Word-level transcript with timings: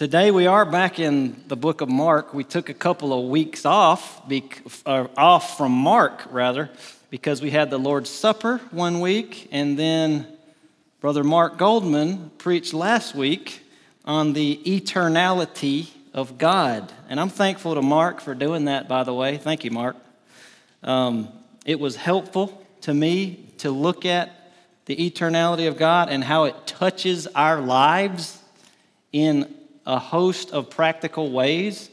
Today 0.00 0.30
we 0.30 0.46
are 0.46 0.64
back 0.64 0.98
in 0.98 1.44
the 1.48 1.56
book 1.56 1.82
of 1.82 1.90
Mark. 1.90 2.32
We 2.32 2.42
took 2.42 2.70
a 2.70 2.74
couple 2.74 3.12
of 3.12 3.28
weeks 3.28 3.66
off, 3.66 4.22
uh, 4.86 5.08
off 5.14 5.58
from 5.58 5.72
Mark 5.72 6.22
rather, 6.30 6.70
because 7.10 7.42
we 7.42 7.50
had 7.50 7.68
the 7.68 7.76
Lord's 7.76 8.08
Supper 8.08 8.62
one 8.70 9.00
week, 9.00 9.50
and 9.52 9.78
then 9.78 10.26
Brother 11.02 11.22
Mark 11.22 11.58
Goldman 11.58 12.30
preached 12.38 12.72
last 12.72 13.14
week 13.14 13.62
on 14.06 14.32
the 14.32 14.58
eternality 14.64 15.90
of 16.14 16.38
God. 16.38 16.90
And 17.10 17.20
I'm 17.20 17.28
thankful 17.28 17.74
to 17.74 17.82
Mark 17.82 18.22
for 18.22 18.34
doing 18.34 18.64
that, 18.64 18.88
by 18.88 19.04
the 19.04 19.12
way. 19.12 19.36
Thank 19.36 19.64
you, 19.64 19.70
Mark. 19.70 19.96
Um, 20.82 21.28
it 21.66 21.78
was 21.78 21.96
helpful 21.96 22.66
to 22.80 22.94
me 22.94 23.50
to 23.58 23.70
look 23.70 24.06
at 24.06 24.50
the 24.86 24.96
eternality 24.96 25.68
of 25.68 25.76
God 25.76 26.08
and 26.08 26.24
how 26.24 26.44
it 26.44 26.66
touches 26.66 27.26
our 27.26 27.60
lives 27.60 28.38
in 29.12 29.59
a 29.86 29.98
host 29.98 30.50
of 30.50 30.70
practical 30.70 31.30
ways. 31.30 31.90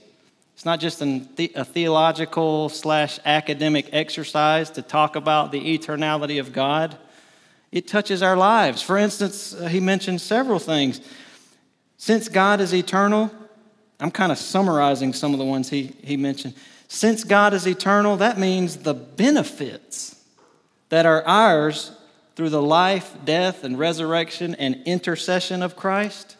It's 0.55 0.66
not 0.66 0.80
just 0.80 1.02
a 1.02 1.66
theological 1.66 2.70
slash 2.70 3.20
academic 3.25 3.89
exercise 3.93 4.70
to 4.71 4.81
talk 4.81 5.16
about 5.16 5.52
the 5.52 5.77
eternality 5.77 6.39
of 6.39 6.52
God. 6.52 6.98
It 7.71 7.88
touches 7.88 8.21
our 8.21 8.38
lives. 8.38 8.81
For 8.81 8.98
instance, 8.98 9.53
uh, 9.53 9.67
he 9.67 9.79
mentioned 9.79 10.21
several 10.21 10.57
things. 10.57 11.02
Since 11.98 12.29
God 12.29 12.62
is 12.62 12.73
eternal, 12.73 13.29
I'm 13.99 14.12
kind 14.12 14.31
of 14.31 14.38
summarizing 14.38 15.13
some 15.13 15.34
of 15.34 15.40
the 15.40 15.45
ones 15.45 15.70
he, 15.70 15.93
he 16.04 16.17
mentioned. 16.17 16.54
Since 16.88 17.23
God 17.23 17.54
is 17.54 17.67
eternal, 17.67 18.15
that 18.17 18.40
means 18.40 18.77
the 18.77 18.93
benefits 18.93 20.15
that 20.90 21.05
are 21.05 21.26
ours 21.26 21.91
through 22.35 22.49
the 22.49 22.62
life, 22.62 23.15
death, 23.26 23.63
and 23.63 23.77
resurrection 23.77 24.55
and 24.55 24.81
intercession 24.85 25.62
of 25.62 25.76
Christ, 25.76 26.37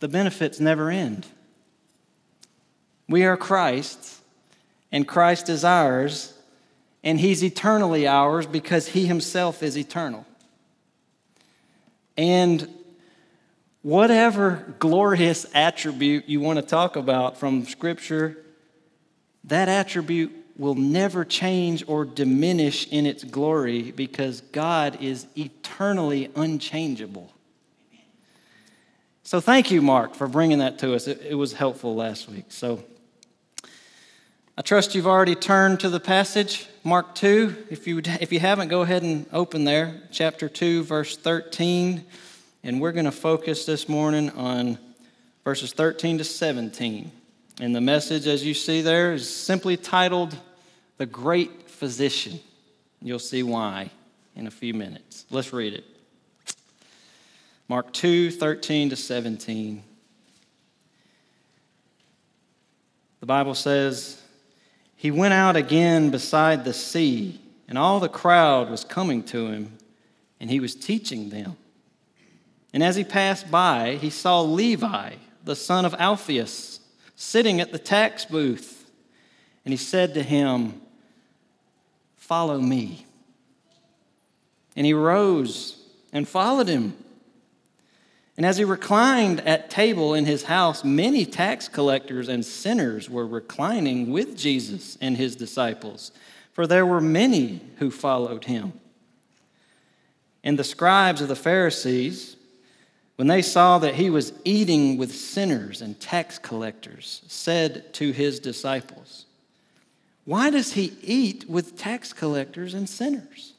the 0.00 0.08
benefits 0.08 0.58
never 0.58 0.90
end. 0.90 1.26
We 3.08 3.24
are 3.24 3.36
Christ's, 3.36 4.20
and 4.90 5.06
Christ 5.06 5.48
is 5.48 5.64
ours, 5.64 6.34
and 7.04 7.20
He's 7.20 7.44
eternally 7.44 8.06
ours 8.06 8.46
because 8.46 8.88
He 8.88 9.06
Himself 9.06 9.62
is 9.62 9.76
eternal. 9.76 10.26
And 12.16 12.68
whatever 13.82 14.74
glorious 14.78 15.46
attribute 15.54 16.28
you 16.28 16.40
want 16.40 16.58
to 16.58 16.64
talk 16.64 16.96
about 16.96 17.38
from 17.38 17.64
Scripture, 17.64 18.36
that 19.44 19.68
attribute 19.68 20.32
will 20.56 20.74
never 20.74 21.24
change 21.24 21.82
or 21.86 22.04
diminish 22.04 22.86
in 22.88 23.06
its 23.06 23.24
glory 23.24 23.92
because 23.92 24.42
God 24.52 25.02
is 25.02 25.26
eternally 25.34 26.30
unchangeable. 26.36 27.32
So, 29.30 29.40
thank 29.40 29.70
you, 29.70 29.80
Mark, 29.80 30.16
for 30.16 30.26
bringing 30.26 30.58
that 30.58 30.80
to 30.80 30.92
us. 30.92 31.06
It, 31.06 31.22
it, 31.22 31.36
was 31.36 31.52
helpful 31.52 31.94
last 31.94 32.28
week. 32.28 32.46
So, 32.48 32.82
I 34.58 34.62
trust 34.62 34.96
you've 34.96 35.06
already 35.06 35.36
turned 35.36 35.78
to 35.78 35.88
the 35.88 36.00
passage, 36.00 36.66
Mark 36.82 37.14
2. 37.14 37.66
If 37.70 37.86
you, 37.86 38.02
if 38.04 38.32
you 38.32 38.40
haven't, 38.40 38.70
go 38.70 38.80
ahead 38.80 39.04
and 39.04 39.26
open 39.32 39.62
there, 39.62 40.02
chapter 40.10 40.48
2, 40.48 40.82
verse 40.82 41.16
13. 41.16 42.04
And 42.64 42.80
we're 42.80 42.90
going 42.90 43.04
to 43.04 43.12
focus 43.12 43.66
this 43.66 43.88
morning 43.88 44.30
on 44.30 44.80
verses 45.44 45.72
13 45.74 46.18
to 46.18 46.24
17. 46.24 47.12
And 47.60 47.72
the 47.72 47.80
message, 47.80 48.26
as 48.26 48.44
you 48.44 48.52
see 48.52 48.82
there, 48.82 49.12
is 49.12 49.32
simply 49.32 49.76
titled 49.76 50.36
The 50.96 51.06
Great 51.06 51.70
Physician. 51.70 52.40
You'll 53.00 53.20
see 53.20 53.44
why 53.44 53.92
in 54.34 54.48
a 54.48 54.50
few 54.50 54.74
minutes. 54.74 55.24
Let's 55.30 55.52
read 55.52 55.74
it. 55.74 55.84
Mark 57.70 57.92
2 57.92 58.32
13 58.32 58.90
to 58.90 58.96
17. 58.96 59.84
The 63.20 63.26
Bible 63.26 63.54
says, 63.54 64.20
He 64.96 65.12
went 65.12 65.34
out 65.34 65.54
again 65.54 66.10
beside 66.10 66.64
the 66.64 66.72
sea, 66.72 67.40
and 67.68 67.78
all 67.78 68.00
the 68.00 68.08
crowd 68.08 68.70
was 68.70 68.82
coming 68.82 69.22
to 69.26 69.46
him, 69.46 69.78
and 70.40 70.50
he 70.50 70.58
was 70.58 70.74
teaching 70.74 71.30
them. 71.30 71.56
And 72.72 72.82
as 72.82 72.96
he 72.96 73.04
passed 73.04 73.52
by, 73.52 73.98
he 74.00 74.10
saw 74.10 74.40
Levi, 74.40 75.12
the 75.44 75.54
son 75.54 75.84
of 75.84 75.94
Alphaeus, 75.94 76.80
sitting 77.14 77.60
at 77.60 77.70
the 77.70 77.78
tax 77.78 78.24
booth. 78.24 78.90
And 79.64 79.72
he 79.72 79.78
said 79.78 80.14
to 80.14 80.24
him, 80.24 80.80
Follow 82.16 82.58
me. 82.58 83.06
And 84.74 84.84
he 84.84 84.92
rose 84.92 85.80
and 86.12 86.26
followed 86.26 86.66
him. 86.66 86.96
And 88.40 88.46
as 88.46 88.56
he 88.56 88.64
reclined 88.64 89.40
at 89.40 89.68
table 89.68 90.14
in 90.14 90.24
his 90.24 90.44
house, 90.44 90.82
many 90.82 91.26
tax 91.26 91.68
collectors 91.68 92.26
and 92.26 92.42
sinners 92.42 93.10
were 93.10 93.26
reclining 93.26 94.10
with 94.10 94.34
Jesus 94.34 94.96
and 94.98 95.14
his 95.14 95.36
disciples, 95.36 96.10
for 96.54 96.66
there 96.66 96.86
were 96.86 97.02
many 97.02 97.60
who 97.76 97.90
followed 97.90 98.46
him. 98.46 98.72
And 100.42 100.58
the 100.58 100.64
scribes 100.64 101.20
of 101.20 101.28
the 101.28 101.36
Pharisees, 101.36 102.36
when 103.16 103.28
they 103.28 103.42
saw 103.42 103.78
that 103.80 103.96
he 103.96 104.08
was 104.08 104.32
eating 104.46 104.96
with 104.96 105.14
sinners 105.14 105.82
and 105.82 106.00
tax 106.00 106.38
collectors, 106.38 107.20
said 107.28 107.92
to 107.92 108.10
his 108.10 108.40
disciples, 108.40 109.26
Why 110.24 110.48
does 110.48 110.72
he 110.72 110.94
eat 111.02 111.44
with 111.46 111.76
tax 111.76 112.14
collectors 112.14 112.72
and 112.72 112.88
sinners? 112.88 113.52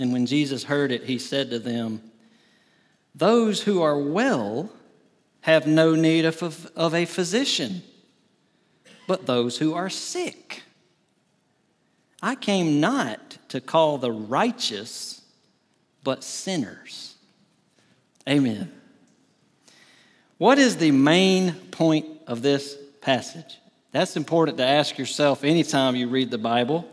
And 0.00 0.12
when 0.12 0.26
Jesus 0.26 0.64
heard 0.64 0.90
it, 0.90 1.04
he 1.04 1.20
said 1.20 1.50
to 1.50 1.60
them, 1.60 2.10
Those 3.14 3.62
who 3.62 3.82
are 3.82 3.98
well 3.98 4.70
have 5.42 5.66
no 5.66 5.94
need 5.94 6.24
of, 6.24 6.70
of 6.76 6.94
a 6.94 7.04
physician, 7.04 7.82
but 9.06 9.26
those 9.26 9.58
who 9.58 9.74
are 9.74 9.90
sick. 9.90 10.62
I 12.22 12.34
came 12.34 12.80
not 12.80 13.38
to 13.48 13.60
call 13.60 13.98
the 13.98 14.12
righteous, 14.12 15.22
but 16.04 16.22
sinners. 16.22 17.14
Amen. 18.28 18.70
What 20.38 20.58
is 20.58 20.76
the 20.76 20.90
main 20.90 21.52
point 21.70 22.06
of 22.26 22.42
this 22.42 22.76
passage? 23.00 23.58
That's 23.92 24.16
important 24.16 24.58
to 24.58 24.64
ask 24.64 24.98
yourself 24.98 25.42
anytime 25.42 25.96
you 25.96 26.08
read 26.08 26.30
the 26.30 26.38
Bible. 26.38 26.88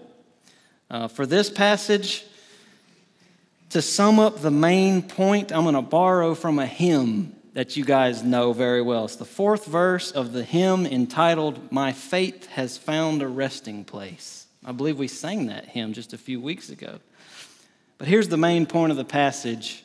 Uh, 0.89 1.07
for 1.07 1.25
this 1.25 1.49
passage, 1.49 2.25
to 3.69 3.81
sum 3.81 4.19
up 4.19 4.41
the 4.41 4.51
main 4.51 5.01
point, 5.01 5.51
I'm 5.51 5.63
going 5.63 5.75
to 5.75 5.81
borrow 5.81 6.35
from 6.35 6.59
a 6.59 6.65
hymn 6.65 7.35
that 7.53 7.75
you 7.75 7.83
guys 7.83 8.23
know 8.23 8.53
very 8.53 8.81
well. 8.81 9.05
It's 9.05 9.15
the 9.15 9.25
fourth 9.25 9.65
verse 9.65 10.11
of 10.11 10.31
the 10.31 10.43
hymn 10.43 10.85
entitled, 10.85 11.71
My 11.71 11.91
Faith 11.91 12.45
Has 12.47 12.77
Found 12.77 13.21
a 13.21 13.27
Resting 13.27 13.83
Place. 13.83 14.45
I 14.63 14.71
believe 14.71 14.99
we 14.99 15.07
sang 15.07 15.47
that 15.47 15.65
hymn 15.65 15.93
just 15.93 16.13
a 16.13 16.17
few 16.17 16.39
weeks 16.39 16.69
ago. 16.69 16.99
But 17.97 18.07
here's 18.07 18.27
the 18.27 18.37
main 18.37 18.67
point 18.67 18.91
of 18.91 18.97
the 18.97 19.05
passage 19.05 19.83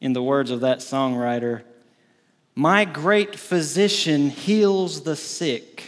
in 0.00 0.12
the 0.12 0.22
words 0.22 0.50
of 0.50 0.60
that 0.60 0.78
songwriter 0.78 1.62
My 2.54 2.84
great 2.84 3.36
physician 3.36 4.30
heals 4.30 5.02
the 5.02 5.16
sick, 5.16 5.84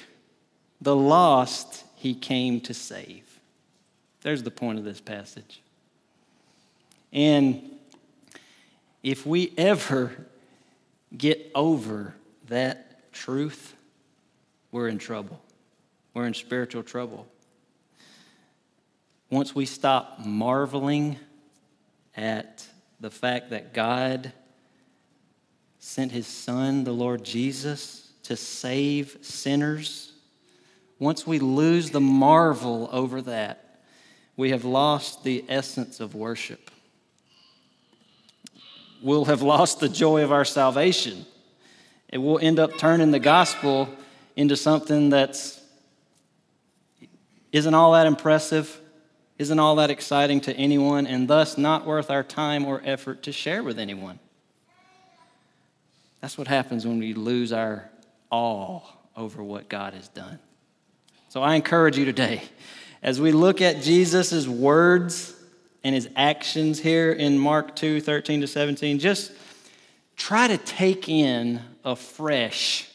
the 0.81 0.97
lost 0.97 1.85
he 1.97 2.15
came 2.15 2.61
to 2.63 2.75
save. 2.75 3.41
There's 4.23 4.45
the 4.45 4.51
point 4.51 4.79
of 4.79 4.85
this 4.85 5.01
passage. 5.01 5.63
And 7.13 7.63
if 9.03 9.25
we 9.25 9.53
ever 9.57 10.27
get 11.17 11.51
over 11.55 12.15
that 12.49 13.13
truth, 13.13 13.75
we're 14.71 14.89
in 14.89 14.99
trouble. 14.99 15.41
We're 16.15 16.27
in 16.27 16.35
spiritual 16.35 16.83
trouble. 16.83 17.27
Once 19.31 19.55
we 19.55 19.67
stop 19.67 20.21
marveling 20.25 21.17
at 22.17 22.67
the 23.01 23.11
fact 23.11 23.51
that 23.51 23.73
God 23.73 24.33
sent 25.79 26.13
his 26.13 26.27
son, 26.27 26.85
the 26.85 26.93
Lord 26.93 27.25
Jesus, 27.25 28.11
to 28.25 28.37
save 28.37 29.19
sinners, 29.23 30.13
once 30.99 31.27
we 31.27 31.39
lose 31.39 31.91
the 31.91 32.01
marvel 32.01 32.89
over 32.91 33.23
that, 33.23 33.81
we 34.37 34.51
have 34.51 34.65
lost 34.65 35.25
the 35.25 35.45
essence 35.49 36.01
of 36.01 36.15
worship. 36.15 36.71
We'll 39.03 39.27
have 39.27 39.43
lost 39.43 39.81
the 39.81 39.89
joy 39.89 40.23
of 40.23 40.33
our 40.33 40.45
salvation. 40.45 41.25
And 42.11 42.25
we'll 42.25 42.39
end 42.39 42.59
up 42.59 42.79
turning 42.79 43.11
the 43.11 43.19
gospel 43.19 43.89
into 44.37 44.57
something 44.57 45.11
that's 45.11 45.61
isn't 47.51 47.75
all 47.75 47.93
that 47.93 48.07
impressive, 48.07 48.81
isn't 49.39 49.59
all 49.59 49.77
that 49.77 49.91
exciting 49.91 50.41
to 50.43 50.55
anyone 50.55 51.07
and 51.07 51.29
thus 51.29 51.57
not 51.57 51.87
worth 51.87 52.11
our 52.11 52.23
time 52.23 52.65
or 52.65 52.83
effort 52.85 53.23
to 53.23 53.33
share 53.33 53.63
with 53.63 53.79
anyone. 53.79 54.19
That's 56.21 56.37
what 56.37 56.49
happens 56.49 56.87
when 56.87 56.99
we 56.99 57.15
lose 57.15 57.53
our 57.53 57.89
awe 58.31 58.81
over 59.17 59.43
what 59.43 59.69
God 59.69 59.95
has 59.95 60.09
done. 60.09 60.39
So 61.29 61.43
I 61.43 61.55
encourage 61.55 61.97
you 61.97 62.05
today, 62.05 62.43
as 63.03 63.21
we 63.21 63.33
look 63.33 63.61
at 63.61 63.83
Jesus' 63.83 64.47
words 64.47 65.35
and 65.89 65.95
his 65.95 66.07
actions 66.17 66.79
here 66.79 67.11
in 67.11 67.39
Mark 67.39 67.75
2 67.75 68.03
13 68.03 68.43
to 68.43 68.47
17, 68.47 68.99
just 68.99 69.33
try 70.17 70.47
to 70.47 70.59
take 70.59 71.09
in 71.09 71.63
afresh 71.83 72.91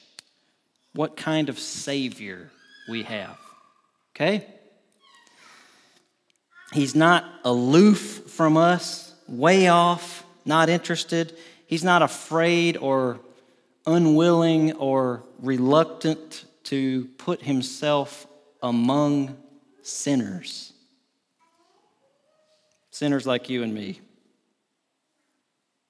what 0.94 1.18
kind 1.18 1.50
of 1.50 1.58
Savior 1.58 2.52
we 2.88 3.02
have. 3.02 3.40
Okay? 4.16 4.46
He's 6.72 6.94
not 6.94 7.26
aloof 7.44 8.30
from 8.30 8.58
us, 8.58 9.16
way 9.28 9.70
off, 9.70 10.24
not 10.46 10.70
interested. 10.70 11.36
He's 11.66 11.84
not 11.84 12.04
afraid 12.04 12.78
or 12.78 13.20
unwilling 13.88 14.74
or 14.74 15.24
reluctant 15.40 16.46
to 16.66 17.06
put 17.18 17.42
himself 17.42 18.28
among 18.62 19.36
sinners. 19.82 20.73
Sinners 22.94 23.26
like 23.26 23.50
you 23.50 23.64
and 23.64 23.74
me. 23.74 24.00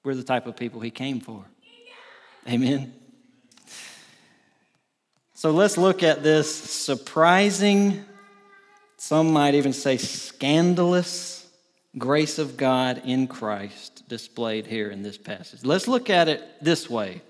We're 0.04 0.14
the 0.14 0.24
type 0.24 0.46
of 0.46 0.56
people 0.56 0.80
he 0.80 0.90
came 0.90 1.20
for. 1.20 1.44
Amen. 2.48 2.94
So 5.34 5.50
let's 5.50 5.76
look 5.76 6.02
at 6.02 6.22
this 6.22 6.50
surprising, 6.50 8.02
some 8.96 9.34
might 9.34 9.54
even 9.54 9.74
say 9.74 9.98
scandalous 9.98 11.46
grace 11.98 12.38
of 12.38 12.56
God 12.56 13.02
in 13.04 13.26
Christ 13.26 14.08
displayed 14.08 14.66
here 14.66 14.88
in 14.88 15.02
this 15.02 15.18
passage. 15.18 15.62
Let's 15.62 15.86
look 15.86 16.08
at 16.08 16.28
it 16.28 16.42
this 16.62 16.88
way. 16.88 17.20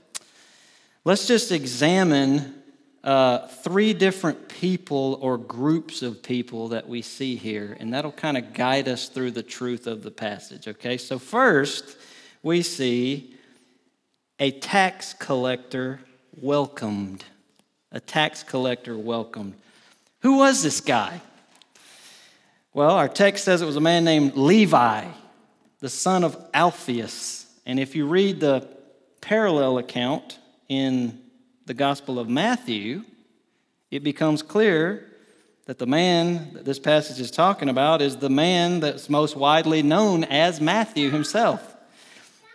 Let's 1.05 1.27
just 1.27 1.51
examine 1.51 2.63
uh, 3.05 3.47
three 3.49 3.93
different 3.93 4.49
people 4.49 5.19
or 5.21 5.37
groups 5.37 6.01
of 6.01 6.23
people 6.23 6.69
that 6.69 6.89
we 6.89 7.03
see 7.03 7.37
here, 7.37 7.77
and 7.79 7.93
that'll 7.93 8.11
kind 8.11 8.39
of 8.39 8.55
guide 8.55 8.89
us 8.89 9.11
through 9.11 9.31
the 9.31 9.43
truth 9.43 9.87
of 9.87 10.03
the 10.03 10.11
passage, 10.11 10.67
okay? 10.67 10.97
So, 10.97 11.19
first, 11.19 11.99
we 12.43 12.63
see 12.63 13.35
a 14.41 14.51
tax 14.53 15.13
collector 15.13 16.01
welcomed. 16.41 17.25
A 17.93 18.01
tax 18.01 18.43
collector 18.43 18.97
welcomed. 18.97 19.55
Who 20.21 20.39
was 20.39 20.63
this 20.63 20.81
guy? 20.81 21.21
Well, 22.73 22.93
our 22.93 23.09
text 23.09 23.45
says 23.45 23.61
it 23.61 23.67
was 23.67 23.77
a 23.77 23.83
man 23.83 24.05
named 24.05 24.35
Levi, 24.35 25.05
the 25.81 25.91
son 25.91 26.25
of 26.25 26.43
Alphaeus. 26.55 27.47
And 27.67 27.79
if 27.79 27.95
you 27.95 28.07
read 28.07 28.41
the 28.41 28.67
parallel 29.21 29.77
account 29.77 30.39
in 30.69 31.21
the 31.67 31.75
Gospel 31.75 32.19
of 32.19 32.29
Matthew, 32.29 33.05
it 33.91 34.03
becomes 34.03 34.43
clear 34.43 35.11
that 35.67 35.79
the 35.79 35.87
man 35.87 36.53
that 36.55 36.65
this 36.65 36.79
passage 36.79 37.21
is 37.21 37.31
talking 37.31 37.69
about 37.69 38.03
is 38.03 38.17
the 38.17 38.29
man 38.29 38.81
that's 38.81 39.09
most 39.09 39.37
widely 39.37 39.83
known 39.83 40.25
as 40.25 40.61
Matthew 40.61 41.11
himself. 41.11 41.75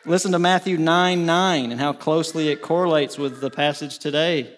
Listen 0.05 0.31
to 0.31 0.39
Matthew 0.39 0.77
9 0.77 1.25
9 1.25 1.71
and 1.71 1.79
how 1.79 1.93
closely 1.93 2.49
it 2.49 2.61
correlates 2.61 3.17
with 3.17 3.41
the 3.41 3.49
passage 3.49 3.99
today. 3.99 4.53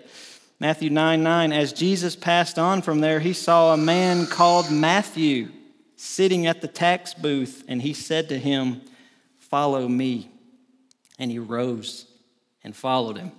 Matthew 0.59 0.89
9 0.89 1.23
9, 1.23 1.53
as 1.53 1.73
Jesus 1.73 2.15
passed 2.15 2.59
on 2.59 2.81
from 2.81 2.99
there, 2.99 3.19
he 3.19 3.33
saw 3.33 3.73
a 3.73 3.77
man 3.77 4.27
called 4.27 4.69
Matthew 4.69 5.49
sitting 5.95 6.45
at 6.45 6.61
the 6.61 6.67
tax 6.67 7.13
booth, 7.13 7.63
and 7.67 7.81
he 7.81 7.93
said 7.93 8.29
to 8.29 8.37
him, 8.37 8.81
Follow 9.37 9.87
me. 9.87 10.29
And 11.19 11.29
he 11.29 11.39
rose 11.39 12.05
and 12.63 12.75
followed 12.75 13.17
him. 13.17 13.31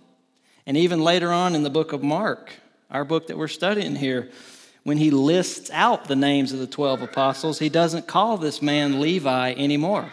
And 0.67 0.77
even 0.77 1.03
later 1.03 1.33
on 1.33 1.55
in 1.55 1.63
the 1.63 1.71
book 1.71 1.93
of 1.93 2.03
Mark, 2.03 2.53
our 2.91 3.05
book 3.05 3.27
that 3.29 3.39
we're 3.39 3.49
studying 3.49 3.97
here, 3.97 4.31
when 4.85 4.97
he 4.97 5.11
lists 5.11 5.71
out 5.71 6.07
the 6.07 6.17
names 6.17 6.53
of 6.53 6.59
the 6.59 6.67
12 6.67 7.03
apostles, 7.03 7.59
he 7.59 7.69
doesn't 7.69 8.07
call 8.07 8.37
this 8.37 8.61
man 8.61 9.01
Levi 9.01 9.53
anymore. 9.53 10.11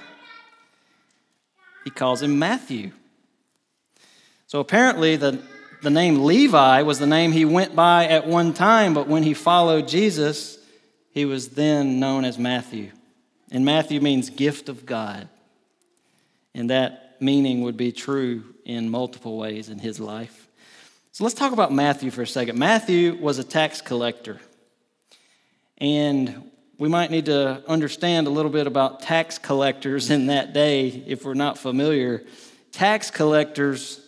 He 1.83 1.89
calls 1.89 2.21
him 2.21 2.37
Matthew. 2.37 2.91
So 4.47 4.59
apparently, 4.59 5.15
the, 5.15 5.41
the 5.81 5.89
name 5.89 6.23
Levi 6.23 6.81
was 6.83 6.99
the 6.99 7.07
name 7.07 7.31
he 7.31 7.45
went 7.45 7.75
by 7.75 8.07
at 8.07 8.27
one 8.27 8.53
time, 8.53 8.93
but 8.93 9.07
when 9.07 9.23
he 9.23 9.33
followed 9.33 9.87
Jesus, 9.87 10.57
he 11.11 11.25
was 11.25 11.49
then 11.49 11.99
known 11.99 12.25
as 12.25 12.37
Matthew. 12.37 12.91
And 13.51 13.65
Matthew 13.65 14.01
means 14.01 14.29
gift 14.29 14.69
of 14.69 14.85
God. 14.85 15.27
And 16.53 16.69
meaning 17.21 17.61
would 17.61 17.77
be 17.77 17.91
true 17.91 18.43
in 18.65 18.89
multiple 18.89 19.37
ways 19.37 19.69
in 19.69 19.79
his 19.79 19.99
life. 19.99 20.47
So 21.11 21.23
let's 21.23 21.35
talk 21.35 21.51
about 21.51 21.73
Matthew 21.73 22.11
for 22.11 22.21
a 22.21 22.27
second. 22.27 22.57
Matthew 22.57 23.17
was 23.19 23.39
a 23.39 23.43
tax 23.43 23.81
collector. 23.81 24.39
And 25.77 26.51
we 26.77 26.87
might 26.87 27.11
need 27.11 27.25
to 27.25 27.63
understand 27.67 28.27
a 28.27 28.29
little 28.29 28.51
bit 28.51 28.67
about 28.67 29.01
tax 29.01 29.37
collectors 29.37 30.09
in 30.09 30.27
that 30.27 30.53
day 30.53 30.87
if 31.07 31.25
we're 31.25 31.33
not 31.33 31.57
familiar. 31.57 32.23
Tax 32.71 33.11
collectors 33.11 33.99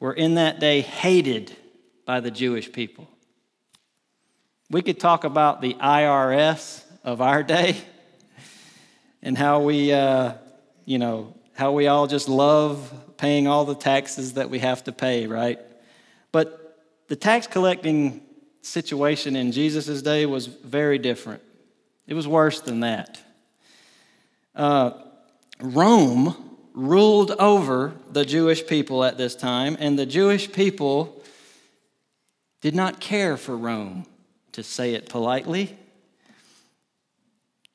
were 0.00 0.12
in 0.12 0.34
that 0.34 0.60
day 0.60 0.80
hated 0.80 1.54
by 2.04 2.20
the 2.20 2.30
Jewish 2.30 2.72
people. 2.72 3.08
We 4.70 4.82
could 4.82 4.98
talk 4.98 5.24
about 5.24 5.60
the 5.60 5.74
IRS 5.74 6.82
of 7.04 7.20
our 7.20 7.42
day 7.42 7.76
and 9.22 9.36
how 9.36 9.60
we, 9.60 9.92
uh, 9.92 10.34
you 10.84 10.98
know, 10.98 11.33
how 11.54 11.72
we 11.72 11.86
all 11.86 12.06
just 12.06 12.28
love 12.28 12.92
paying 13.16 13.46
all 13.46 13.64
the 13.64 13.74
taxes 13.74 14.34
that 14.34 14.50
we 14.50 14.58
have 14.58 14.84
to 14.84 14.92
pay, 14.92 15.26
right? 15.26 15.58
But 16.32 16.82
the 17.08 17.16
tax 17.16 17.46
collecting 17.46 18.20
situation 18.62 19.36
in 19.36 19.52
Jesus' 19.52 20.02
day 20.02 20.26
was 20.26 20.46
very 20.46 20.98
different. 20.98 21.42
It 22.06 22.14
was 22.14 22.26
worse 22.26 22.60
than 22.60 22.80
that. 22.80 23.20
Uh, 24.54 24.92
Rome 25.60 26.56
ruled 26.74 27.30
over 27.32 27.94
the 28.10 28.24
Jewish 28.24 28.66
people 28.66 29.04
at 29.04 29.16
this 29.16 29.34
time, 29.34 29.76
and 29.78 29.98
the 29.98 30.06
Jewish 30.06 30.50
people 30.50 31.22
did 32.60 32.74
not 32.74 33.00
care 33.00 33.36
for 33.36 33.56
Rome 33.56 34.06
to 34.52 34.62
say 34.62 34.94
it 34.94 35.08
politely. 35.08 35.78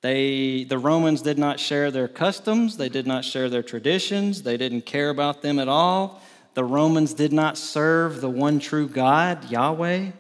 They, 0.01 0.63
the 0.63 0.78
Romans 0.78 1.22
did 1.22 1.38
not 1.38 1.60
share 1.60 1.92
their 1.92 2.07
customs, 2.07 2.78
they 2.78 2.88
did 2.88 3.06
not 3.06 3.25
share 3.25 3.50
their 3.50 3.63
traditions, 3.63 4.44
they 4.44 4.56
didn't 4.56 4.86
care 4.86 5.10
about 5.10 5.42
them 5.42 5.60
at 5.60 5.68
all. 5.68 6.22
The 6.54 6.63
Romans 6.63 7.13
did 7.13 7.34
not 7.34 7.57
serve 7.57 8.22
the 8.22 8.30
one 8.30 8.60
true 8.60 8.88
God, 8.88 9.50
Yahweh. 9.51 10.12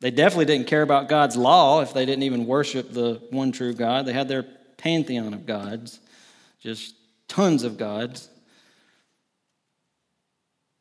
They 0.00 0.10
definitely 0.10 0.44
didn't 0.46 0.66
care 0.66 0.82
about 0.82 1.08
God's 1.08 1.36
law 1.36 1.80
if 1.80 1.94
they 1.94 2.06
didn't 2.06 2.24
even 2.24 2.46
worship 2.46 2.92
the 2.92 3.20
one 3.30 3.52
true 3.52 3.74
God. 3.74 4.06
They 4.06 4.12
had 4.12 4.28
their 4.28 4.44
pantheon 4.76 5.34
of 5.34 5.46
gods, 5.46 5.98
just 6.60 6.94
tons 7.26 7.64
of 7.64 7.76
gods. 7.76 8.28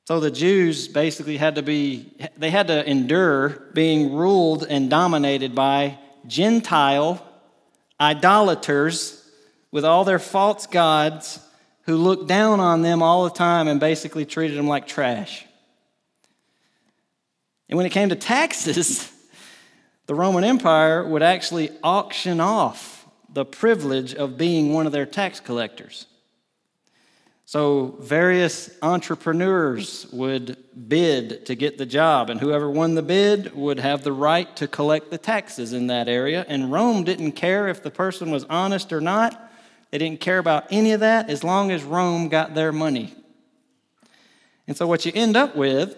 So 0.06 0.20
the 0.20 0.32
Jews 0.32 0.88
basically 0.88 1.38
had 1.38 1.56
to 1.56 1.62
be, 1.62 2.12
they 2.38 2.50
had 2.50 2.68
to 2.68 2.88
endure 2.88 3.50
being 3.74 4.14
ruled 4.14 4.66
and 4.70 4.90
dominated 4.90 5.56
by 5.56 5.98
Gentile 6.28 7.26
idolaters 8.00 9.30
with 9.72 9.86
all 9.86 10.06
their 10.06 10.20
false 10.20 10.68
gods 10.68 11.40
who 11.84 11.96
looked 11.96 12.28
down 12.28 12.60
on 12.60 12.82
them 12.82 13.02
all 13.02 13.24
the 13.24 13.30
time 13.30 13.68
and 13.68 13.80
basically 13.80 14.26
treated 14.26 14.58
them 14.58 14.68
like 14.68 14.88
trash. 14.88 15.46
And 17.70 17.78
when 17.78 17.86
it 17.86 17.92
came 17.92 18.10
to 18.10 18.16
taxes, 18.16 19.12
the 20.08 20.16
Roman 20.16 20.44
Empire 20.44 21.08
would 21.08 21.24
actually 21.24 21.72
auction 21.84 22.40
off 22.40 23.08
the 23.30 23.46
privilege 23.46 24.14
of 24.14 24.38
being 24.38 24.74
one 24.74 24.86
of 24.86 24.92
their 24.92 25.06
tax 25.06 25.40
collectors. 25.40 26.06
So, 27.54 27.98
various 28.00 28.72
entrepreneurs 28.82 30.08
would 30.12 30.58
bid 30.90 31.46
to 31.46 31.54
get 31.54 31.78
the 31.78 31.86
job, 31.86 32.32
and 32.32 32.40
whoever 32.40 32.68
won 32.68 32.96
the 32.96 33.04
bid 33.04 33.54
would 33.54 33.80
have 33.80 34.02
the 34.02 34.12
right 34.12 34.56
to 34.56 34.68
collect 34.68 35.12
the 35.12 35.20
taxes 35.20 35.72
in 35.72 35.86
that 35.86 36.08
area. 36.08 36.48
And 36.50 36.72
Rome 36.72 37.04
didn't 37.04 37.34
care 37.34 37.68
if 37.68 37.84
the 37.84 37.92
person 37.92 38.32
was 38.32 38.44
honest 38.46 38.92
or 38.92 39.00
not, 39.00 39.54
they 39.92 40.00
didn't 40.00 40.20
care 40.20 40.40
about 40.40 40.66
any 40.72 40.94
of 40.94 41.02
that 41.02 41.30
as 41.30 41.44
long 41.44 41.70
as 41.70 41.84
Rome 41.84 42.28
got 42.28 42.56
their 42.56 42.72
money. 42.72 43.14
And 44.68 44.76
so, 44.76 44.88
what 44.88 45.06
you 45.06 45.12
end 45.14 45.38
up 45.38 45.56
with 45.56 45.96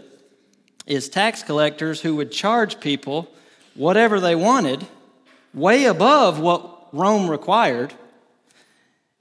is 0.86 1.08
tax 1.08 1.42
collectors 1.42 2.02
who 2.02 2.18
would 2.18 2.34
charge 2.34 2.82
people 2.82 3.32
whatever 3.76 4.20
they 4.20 4.36
wanted, 4.36 4.86
way 5.54 5.86
above 5.86 6.38
what 6.38 6.94
Rome 6.94 7.30
required, 7.30 7.94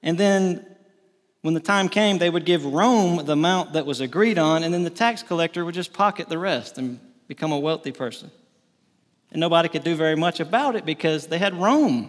and 0.03 0.19
then 0.19 0.74
when 1.45 1.53
the 1.53 1.61
time 1.61 1.91
came, 1.91 2.17
they 2.17 2.31
would 2.31 2.47
give 2.47 2.65
Rome 2.65 3.27
the 3.27 3.35
amount 3.35 3.75
that 3.75 3.85
was 3.85 4.01
agreed 4.01 4.39
on, 4.39 4.63
and 4.63 4.73
then 4.73 4.83
the 4.83 4.89
tax 4.89 5.23
collector 5.23 5.63
would 5.63 5.75
just 5.75 5.93
pocket 5.93 6.31
the 6.31 6.39
rest 6.39 6.79
and 6.79 6.99
become 7.29 7.53
a 7.53 7.59
wealthy 7.59 7.93
person. 7.93 8.31
And 9.31 9.41
nobody 9.41 9.69
could 9.69 9.85
do 9.85 9.95
very 9.95 10.17
much 10.17 10.41
about 10.41 10.75
it 10.75 10.87
because 10.87 11.27
they 11.27 11.37
had 11.37 11.53
Rome, 11.53 12.09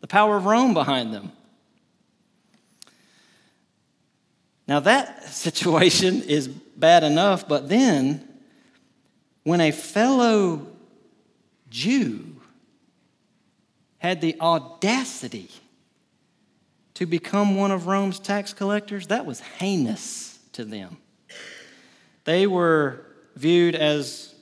the 0.00 0.06
power 0.06 0.38
of 0.38 0.46
Rome 0.46 0.72
behind 0.72 1.12
them. 1.12 1.32
Now, 4.66 4.80
that 4.80 5.24
situation 5.28 6.22
is 6.22 6.48
bad 6.48 7.04
enough, 7.04 7.46
but 7.46 7.68
then 7.68 8.26
when 9.42 9.60
a 9.60 9.70
fellow 9.70 10.66
Jew 11.68 12.36
had 13.98 14.22
the 14.22 14.40
audacity 14.40 15.50
to 17.02 17.06
become 17.06 17.56
one 17.56 17.72
of 17.72 17.88
Rome's 17.88 18.20
tax 18.20 18.52
collectors, 18.52 19.08
that 19.08 19.26
was 19.26 19.40
heinous 19.40 20.38
to 20.52 20.64
them. 20.64 20.98
They 22.22 22.46
were 22.46 23.04
viewed 23.34 23.74
as 23.74 24.32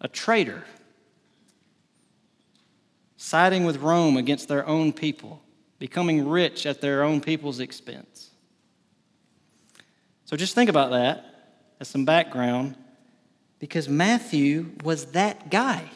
a 0.00 0.06
traitor, 0.06 0.62
siding 3.16 3.64
with 3.64 3.78
Rome 3.78 4.16
against 4.16 4.46
their 4.46 4.64
own 4.68 4.92
people, 4.92 5.42
becoming 5.80 6.28
rich 6.28 6.64
at 6.64 6.80
their 6.80 7.02
own 7.02 7.20
people's 7.20 7.58
expense. 7.58 8.30
So 10.26 10.36
just 10.36 10.54
think 10.54 10.70
about 10.70 10.92
that 10.92 11.24
as 11.80 11.88
some 11.88 12.04
background, 12.04 12.76
because 13.58 13.88
Matthew 13.88 14.70
was 14.84 15.06
that 15.06 15.50
guy. 15.50 15.90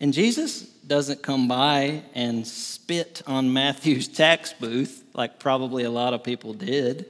And 0.00 0.12
Jesus 0.12 0.62
doesn't 0.62 1.22
come 1.22 1.48
by 1.48 2.02
and 2.14 2.46
spit 2.46 3.22
on 3.26 3.52
Matthew's 3.52 4.08
tax 4.08 4.52
booth 4.52 5.02
like 5.14 5.38
probably 5.38 5.84
a 5.84 5.90
lot 5.90 6.12
of 6.14 6.22
people 6.22 6.52
did. 6.52 7.06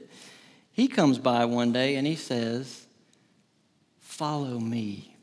He 0.71 0.87
comes 0.87 1.17
by 1.17 1.45
one 1.45 1.73
day 1.73 1.95
and 1.95 2.07
he 2.07 2.15
says, 2.15 2.85
Follow 3.99 4.59
me. 4.59 5.15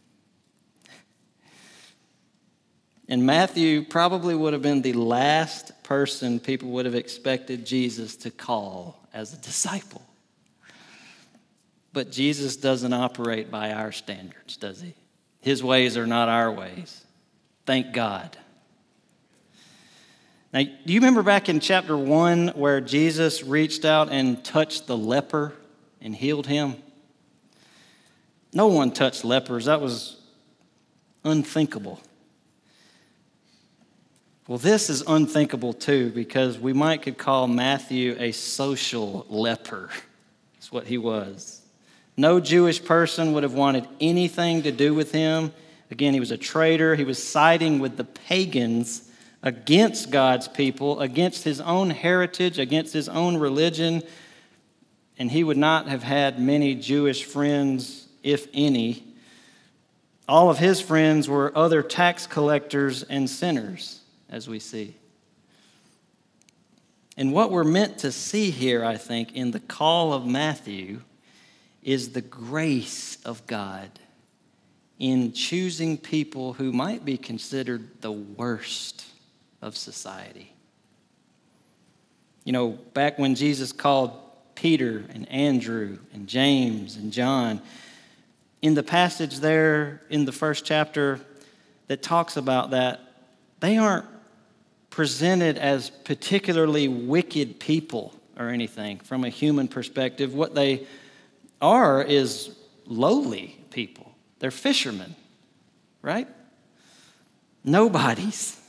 And 3.08 3.26
Matthew 3.26 3.84
probably 3.84 4.34
would 4.34 4.52
have 4.52 4.62
been 4.62 4.82
the 4.82 4.92
last 4.94 5.82
person 5.82 6.40
people 6.40 6.70
would 6.70 6.86
have 6.86 6.94
expected 6.94 7.66
Jesus 7.66 8.16
to 8.16 8.30
call 8.30 8.98
as 9.12 9.34
a 9.34 9.36
disciple. 9.36 10.02
But 11.92 12.10
Jesus 12.10 12.56
doesn't 12.56 12.92
operate 12.92 13.50
by 13.50 13.72
our 13.72 13.92
standards, 13.92 14.56
does 14.56 14.80
he? 14.80 14.94
His 15.42 15.62
ways 15.62 15.96
are 15.96 16.06
not 16.06 16.28
our 16.28 16.50
ways. 16.50 17.03
Thank 17.66 17.92
God. 17.92 18.36
Now, 20.52 20.62
do 20.62 20.92
you 20.92 21.00
remember 21.00 21.22
back 21.22 21.48
in 21.48 21.58
chapter 21.60 21.96
1 21.96 22.48
where 22.48 22.80
Jesus 22.80 23.42
reached 23.42 23.84
out 23.84 24.10
and 24.12 24.44
touched 24.44 24.86
the 24.86 24.96
leper 24.96 25.52
and 26.00 26.14
healed 26.14 26.46
him? 26.46 26.76
No 28.52 28.68
one 28.68 28.92
touched 28.92 29.24
lepers. 29.24 29.64
That 29.64 29.80
was 29.80 30.20
unthinkable. 31.24 32.00
Well, 34.46 34.58
this 34.58 34.90
is 34.90 35.02
unthinkable 35.06 35.72
too 35.72 36.10
because 36.10 36.58
we 36.58 36.72
might 36.72 37.02
could 37.02 37.18
call 37.18 37.48
Matthew 37.48 38.14
a 38.18 38.30
social 38.30 39.26
leper. 39.28 39.88
That's 40.54 40.70
what 40.70 40.86
he 40.86 40.98
was. 40.98 41.62
No 42.16 42.38
Jewish 42.38 42.84
person 42.84 43.32
would 43.32 43.42
have 43.42 43.54
wanted 43.54 43.88
anything 44.00 44.62
to 44.62 44.70
do 44.70 44.94
with 44.94 45.12
him. 45.12 45.52
Again, 45.90 46.14
he 46.14 46.20
was 46.20 46.30
a 46.30 46.38
traitor. 46.38 46.94
He 46.94 47.04
was 47.04 47.22
siding 47.22 47.78
with 47.78 47.96
the 47.96 48.04
pagans 48.04 49.10
against 49.42 50.10
God's 50.10 50.48
people, 50.48 51.00
against 51.00 51.44
his 51.44 51.60
own 51.60 51.90
heritage, 51.90 52.58
against 52.58 52.92
his 52.92 53.08
own 53.08 53.36
religion. 53.36 54.02
And 55.18 55.30
he 55.30 55.44
would 55.44 55.56
not 55.56 55.88
have 55.88 56.02
had 56.02 56.40
many 56.40 56.74
Jewish 56.74 57.24
friends, 57.24 58.08
if 58.22 58.48
any. 58.54 59.04
All 60.26 60.48
of 60.50 60.58
his 60.58 60.80
friends 60.80 61.28
were 61.28 61.56
other 61.56 61.82
tax 61.82 62.26
collectors 62.26 63.02
and 63.02 63.28
sinners 63.28 64.00
as 64.30 64.48
we 64.48 64.58
see. 64.58 64.94
And 67.16 67.32
what 67.32 67.52
we're 67.52 67.62
meant 67.62 67.98
to 67.98 68.10
see 68.10 68.50
here, 68.50 68.84
I 68.84 68.96
think, 68.96 69.34
in 69.34 69.52
the 69.52 69.60
call 69.60 70.12
of 70.12 70.26
Matthew 70.26 71.02
is 71.82 72.10
the 72.10 72.22
grace 72.22 73.18
of 73.24 73.46
God 73.46 73.90
in 74.98 75.32
choosing 75.32 75.98
people 75.98 76.52
who 76.52 76.72
might 76.72 77.04
be 77.04 77.16
considered 77.16 78.00
the 78.00 78.12
worst 78.12 79.04
of 79.60 79.76
society. 79.76 80.52
You 82.44 82.52
know, 82.52 82.70
back 82.92 83.18
when 83.18 83.34
Jesus 83.34 83.72
called 83.72 84.12
Peter 84.54 85.04
and 85.12 85.28
Andrew 85.30 85.98
and 86.12 86.28
James 86.28 86.96
and 86.96 87.12
John, 87.12 87.60
in 88.62 88.74
the 88.74 88.82
passage 88.82 89.38
there 89.38 90.02
in 90.10 90.24
the 90.24 90.32
first 90.32 90.64
chapter 90.64 91.20
that 91.88 92.02
talks 92.02 92.36
about 92.36 92.70
that, 92.70 93.00
they 93.60 93.76
aren't 93.76 94.06
presented 94.90 95.58
as 95.58 95.90
particularly 95.90 96.86
wicked 96.88 97.58
people 97.58 98.14
or 98.38 98.48
anything 98.48 98.98
from 99.00 99.24
a 99.24 99.28
human 99.28 99.68
perspective. 99.68 100.34
What 100.34 100.54
they 100.54 100.86
are 101.60 102.02
is 102.02 102.56
lowly 102.86 103.58
people, 103.70 104.13
they're 104.38 104.50
fishermen, 104.50 105.14
right? 106.02 106.28
Nobodies. 107.64 108.60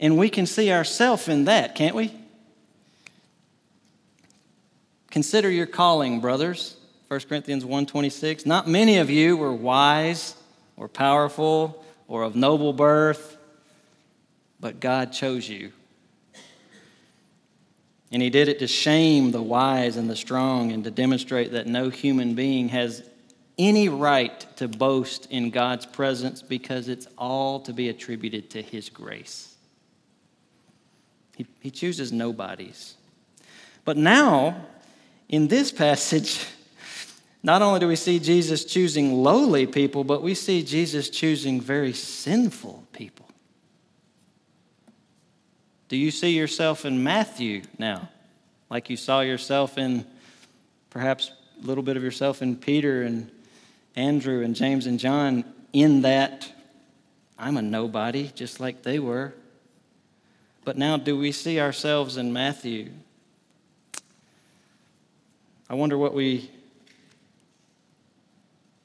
And 0.00 0.16
we 0.16 0.28
can 0.28 0.46
see 0.46 0.70
ourselves 0.70 1.28
in 1.28 1.46
that, 1.46 1.74
can't 1.74 1.94
we? 1.94 2.14
Consider 5.10 5.50
your 5.50 5.66
calling, 5.66 6.20
brothers. 6.20 6.76
1 7.08 7.20
Corinthians 7.28 7.64
1:26. 7.64 8.44
Not 8.44 8.68
many 8.68 8.98
of 8.98 9.10
you 9.10 9.36
were 9.36 9.52
wise 9.52 10.34
or 10.76 10.88
powerful 10.88 11.84
or 12.06 12.22
of 12.22 12.36
noble 12.36 12.72
birth 12.72 13.38
but 14.60 14.80
God 14.80 15.12
chose 15.12 15.48
you. 15.48 15.72
And 18.10 18.22
he 18.22 18.30
did 18.30 18.48
it 18.48 18.58
to 18.60 18.66
shame 18.66 19.32
the 19.32 19.42
wise 19.42 19.96
and 19.96 20.08
the 20.08 20.16
strong 20.16 20.72
and 20.72 20.82
to 20.84 20.90
demonstrate 20.90 21.52
that 21.52 21.66
no 21.66 21.90
human 21.90 22.34
being 22.34 22.70
has 22.70 23.02
any 23.58 23.88
right 23.88 24.40
to 24.56 24.68
boast 24.68 25.26
in 25.30 25.50
God's 25.50 25.84
presence 25.84 26.42
because 26.42 26.88
it's 26.88 27.08
all 27.18 27.60
to 27.60 27.72
be 27.72 27.88
attributed 27.88 28.50
to 28.50 28.62
his 28.62 28.88
grace. 28.88 29.54
He, 31.36 31.46
he 31.60 31.70
chooses 31.70 32.12
nobodies. 32.12 32.94
But 33.84 33.96
now, 33.96 34.66
in 35.28 35.48
this 35.48 35.72
passage, 35.72 36.44
not 37.42 37.62
only 37.62 37.80
do 37.80 37.88
we 37.88 37.96
see 37.96 38.18
Jesus 38.18 38.64
choosing 38.64 39.22
lowly 39.22 39.66
people, 39.66 40.04
but 40.04 40.22
we 40.22 40.34
see 40.34 40.62
Jesus 40.62 41.10
choosing 41.10 41.60
very 41.60 41.92
sinful 41.92 42.84
people. 42.92 43.28
Do 45.88 45.96
you 45.96 46.10
see 46.10 46.36
yourself 46.36 46.84
in 46.84 47.02
Matthew 47.02 47.62
now? 47.78 48.10
Like 48.70 48.90
you 48.90 48.96
saw 48.96 49.20
yourself 49.20 49.78
in 49.78 50.04
perhaps 50.90 51.32
a 51.62 51.66
little 51.66 51.82
bit 51.82 51.96
of 51.96 52.02
yourself 52.02 52.42
in 52.42 52.56
Peter 52.56 53.02
and 53.02 53.30
Andrew 53.98 54.44
and 54.44 54.54
James 54.54 54.86
and 54.86 54.98
John, 55.00 55.44
in 55.72 56.02
that 56.02 56.52
I'm 57.36 57.56
a 57.56 57.62
nobody, 57.62 58.28
just 58.28 58.60
like 58.60 58.82
they 58.84 59.00
were. 59.00 59.34
But 60.64 60.78
now, 60.78 60.96
do 60.96 61.18
we 61.18 61.32
see 61.32 61.60
ourselves 61.60 62.16
in 62.16 62.32
Matthew? 62.32 62.90
I 65.68 65.74
wonder 65.74 65.98
what 65.98 66.14
we. 66.14 66.48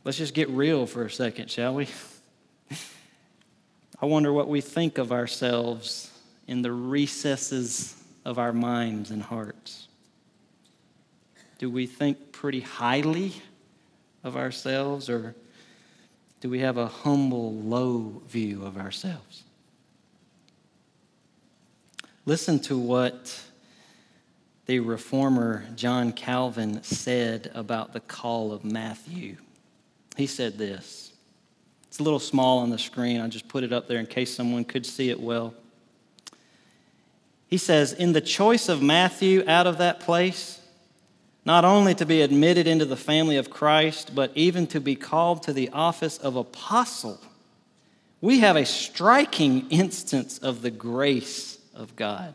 Let's 0.03 0.17
just 0.17 0.34
get 0.34 0.50
real 0.50 0.88
for 0.88 1.05
a 1.05 1.12
second, 1.12 1.51
shall 1.51 1.75
we? 1.75 1.88
I 4.01 4.05
wonder 4.08 4.34
what 4.34 4.50
we 4.50 4.62
think 4.62 4.98
of 4.98 5.12
ourselves 5.12 6.12
in 6.48 6.63
the 6.63 6.72
recesses 6.72 7.96
of 8.25 8.39
our 8.39 8.51
minds 8.51 9.12
and 9.12 9.22
hearts? 9.22 9.88
Do 11.60 11.70
we 11.70 11.86
think 11.86 12.32
pretty 12.32 12.62
highly 12.62 13.34
of 14.23 14.37
ourselves, 14.37 15.09
or 15.09 15.35
do 16.41 16.49
we 16.49 16.59
have 16.59 16.77
a 16.77 16.87
humble, 16.87 17.53
low 17.53 18.21
view 18.27 18.65
of 18.65 18.77
ourselves? 18.77 19.43
Listen 22.25 22.59
to 22.61 22.77
what 22.77 23.41
the 24.65 24.79
reformer 24.79 25.65
John 25.75 26.13
Calvin 26.13 26.81
said 26.83 27.51
about 27.53 27.91
the 27.91 27.99
call 27.99 28.53
of 28.53 28.63
Matthew. 28.63 29.35
He 30.15 30.25
said 30.25 30.57
this. 30.57 31.11
It's 31.87 31.99
a 31.99 32.03
little 32.03 32.19
small 32.19 32.59
on 32.59 32.69
the 32.69 32.79
screen. 32.79 33.19
I 33.19 33.27
just 33.27 33.47
put 33.47 33.63
it 33.63 33.73
up 33.73 33.87
there 33.87 33.99
in 33.99 34.05
case 34.05 34.33
someone 34.33 34.63
could 34.63 34.85
see 34.85 35.09
it 35.09 35.19
well. 35.19 35.53
He 37.47 37.57
says, 37.57 37.93
in 37.93 38.13
the 38.13 38.21
choice 38.21 38.69
of 38.69 38.81
Matthew 38.81 39.43
out 39.47 39.67
of 39.67 39.77
that 39.77 39.99
place, 39.99 40.59
not 41.45 41.65
only 41.65 41.93
to 41.95 42.05
be 42.05 42.21
admitted 42.21 42.67
into 42.67 42.85
the 42.85 42.95
family 42.95 43.38
of 43.38 43.50
Christ, 43.50 44.15
but 44.15 44.31
even 44.35 44.67
to 44.67 44.79
be 44.79 44.95
called 44.95 45.43
to 45.43 45.53
the 45.53 45.69
office 45.69 46.17
of 46.17 46.35
apostle, 46.35 47.19
we 48.21 48.39
have 48.39 48.55
a 48.55 48.65
striking 48.65 49.69
instance 49.69 50.38
of 50.38 50.62
the 50.62 50.71
grace 50.71 51.57
of 51.75 51.95
God. 51.95 52.33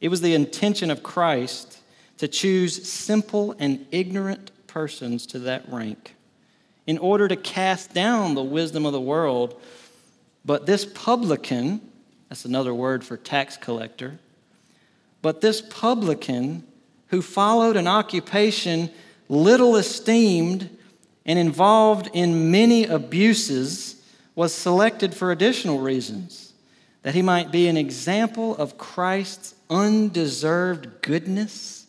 It 0.00 0.08
was 0.08 0.20
the 0.20 0.34
intention 0.34 0.90
of 0.90 1.02
Christ 1.02 1.78
to 2.18 2.28
choose 2.28 2.88
simple 2.88 3.54
and 3.58 3.86
ignorant 3.90 4.50
persons 4.66 5.26
to 5.28 5.38
that 5.40 5.68
rank 5.70 6.14
in 6.86 6.98
order 6.98 7.28
to 7.28 7.36
cast 7.36 7.94
down 7.94 8.34
the 8.34 8.42
wisdom 8.42 8.84
of 8.84 8.92
the 8.92 9.00
world. 9.00 9.60
But 10.44 10.66
this 10.66 10.84
publican, 10.84 11.80
that's 12.28 12.44
another 12.44 12.74
word 12.74 13.04
for 13.04 13.16
tax 13.16 13.56
collector. 13.56 14.18
But 15.22 15.40
this 15.40 15.62
publican 15.62 16.64
who 17.12 17.22
followed 17.22 17.76
an 17.76 17.86
occupation 17.86 18.90
little 19.28 19.76
esteemed 19.76 20.68
and 21.24 21.38
involved 21.38 22.08
in 22.12 22.50
many 22.50 22.84
abuses 22.86 24.02
was 24.34 24.52
selected 24.52 25.14
for 25.14 25.30
additional 25.30 25.78
reasons. 25.78 26.52
that 27.02 27.14
he 27.14 27.22
might 27.22 27.50
be 27.50 27.66
an 27.66 27.76
example 27.76 28.56
of 28.56 28.78
Christ's 28.78 29.56
undeserved 29.68 31.02
goodness 31.02 31.86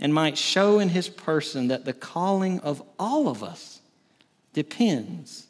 and 0.00 0.14
might 0.14 0.38
show 0.38 0.78
in 0.78 0.88
his 0.88 1.10
person 1.10 1.68
that 1.68 1.84
the 1.84 1.92
calling 1.92 2.58
of 2.60 2.82
all 2.98 3.28
of 3.28 3.42
us 3.42 3.80
depends 4.54 5.46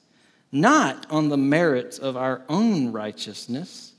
not 0.50 1.06
on 1.08 1.28
the 1.28 1.36
merits 1.36 1.98
of 1.98 2.16
our 2.16 2.42
own 2.48 2.90
righteousness, 2.90 3.92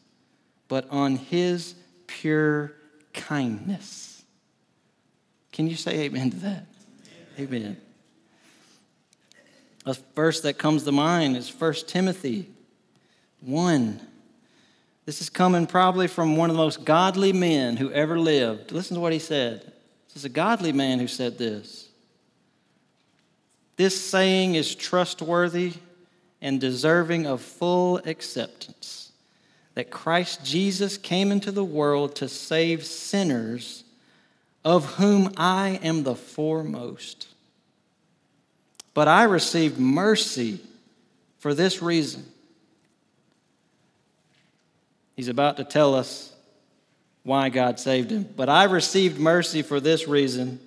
but 0.68 0.86
on 0.90 1.16
his 1.16 1.76
pure 2.08 2.74
kindness. 3.14 4.07
Can 5.58 5.68
you 5.68 5.76
say 5.76 6.02
amen 6.02 6.30
to 6.30 6.38
that? 6.38 6.66
Amen. 7.40 7.56
amen. 7.62 7.78
A 9.88 9.98
verse 10.16 10.42
that 10.42 10.60
comes 10.60 10.84
to 10.84 10.92
mind 10.92 11.36
is 11.36 11.50
1 11.50 11.74
Timothy 11.88 12.48
1. 13.42 14.00
This 15.08 15.20
is 15.20 15.32
coming 15.32 15.66
probably 15.66 16.06
from 16.06 16.38
one 16.38 16.52
of 16.52 16.56
the 16.56 16.62
most 16.62 16.86
godly 16.86 17.34
men 17.34 17.76
who 17.76 17.92
ever 17.92 18.20
lived. 18.20 18.72
Listen 18.72 18.94
to 18.94 19.02
what 19.02 19.14
he 19.14 19.18
said. 19.18 19.62
This 20.10 20.18
is 20.18 20.26
a 20.26 20.30
godly 20.30 20.74
man 20.74 21.00
who 21.00 21.08
said 21.08 21.40
this. 21.40 21.90
This 23.78 24.00
saying 24.00 24.54
is 24.54 24.76
trustworthy 24.76 25.74
and 26.40 26.62
deserving 26.62 27.26
of 27.26 27.42
full 27.42 27.98
acceptance 28.06 29.12
that 29.74 29.90
Christ 29.90 30.46
Jesus 30.46 31.00
came 31.00 31.32
into 31.32 31.52
the 31.52 31.64
world 31.64 32.16
to 32.18 32.30
save 32.30 32.86
sinners, 32.86 33.84
of 34.68 34.96
whom 34.96 35.32
I 35.38 35.80
am 35.82 36.04
the 36.04 36.14
foremost. 36.14 37.30
But 38.94 39.08
I 39.08 39.24
received 39.24 39.80
mercy 39.80 40.60
for 41.40 41.54
this 41.54 41.82
reason. 41.82 42.26
He's 45.16 45.30
about 45.30 45.56
to 45.56 45.64
tell 45.64 45.96
us 45.96 46.34
why 47.24 47.48
God 47.48 47.80
saved 47.80 48.12
him. 48.12 48.28
But 48.36 48.50
I 48.50 48.66
received 48.66 49.18
mercy 49.18 49.62
for 49.62 49.80
this 49.80 50.06
reason 50.06 50.60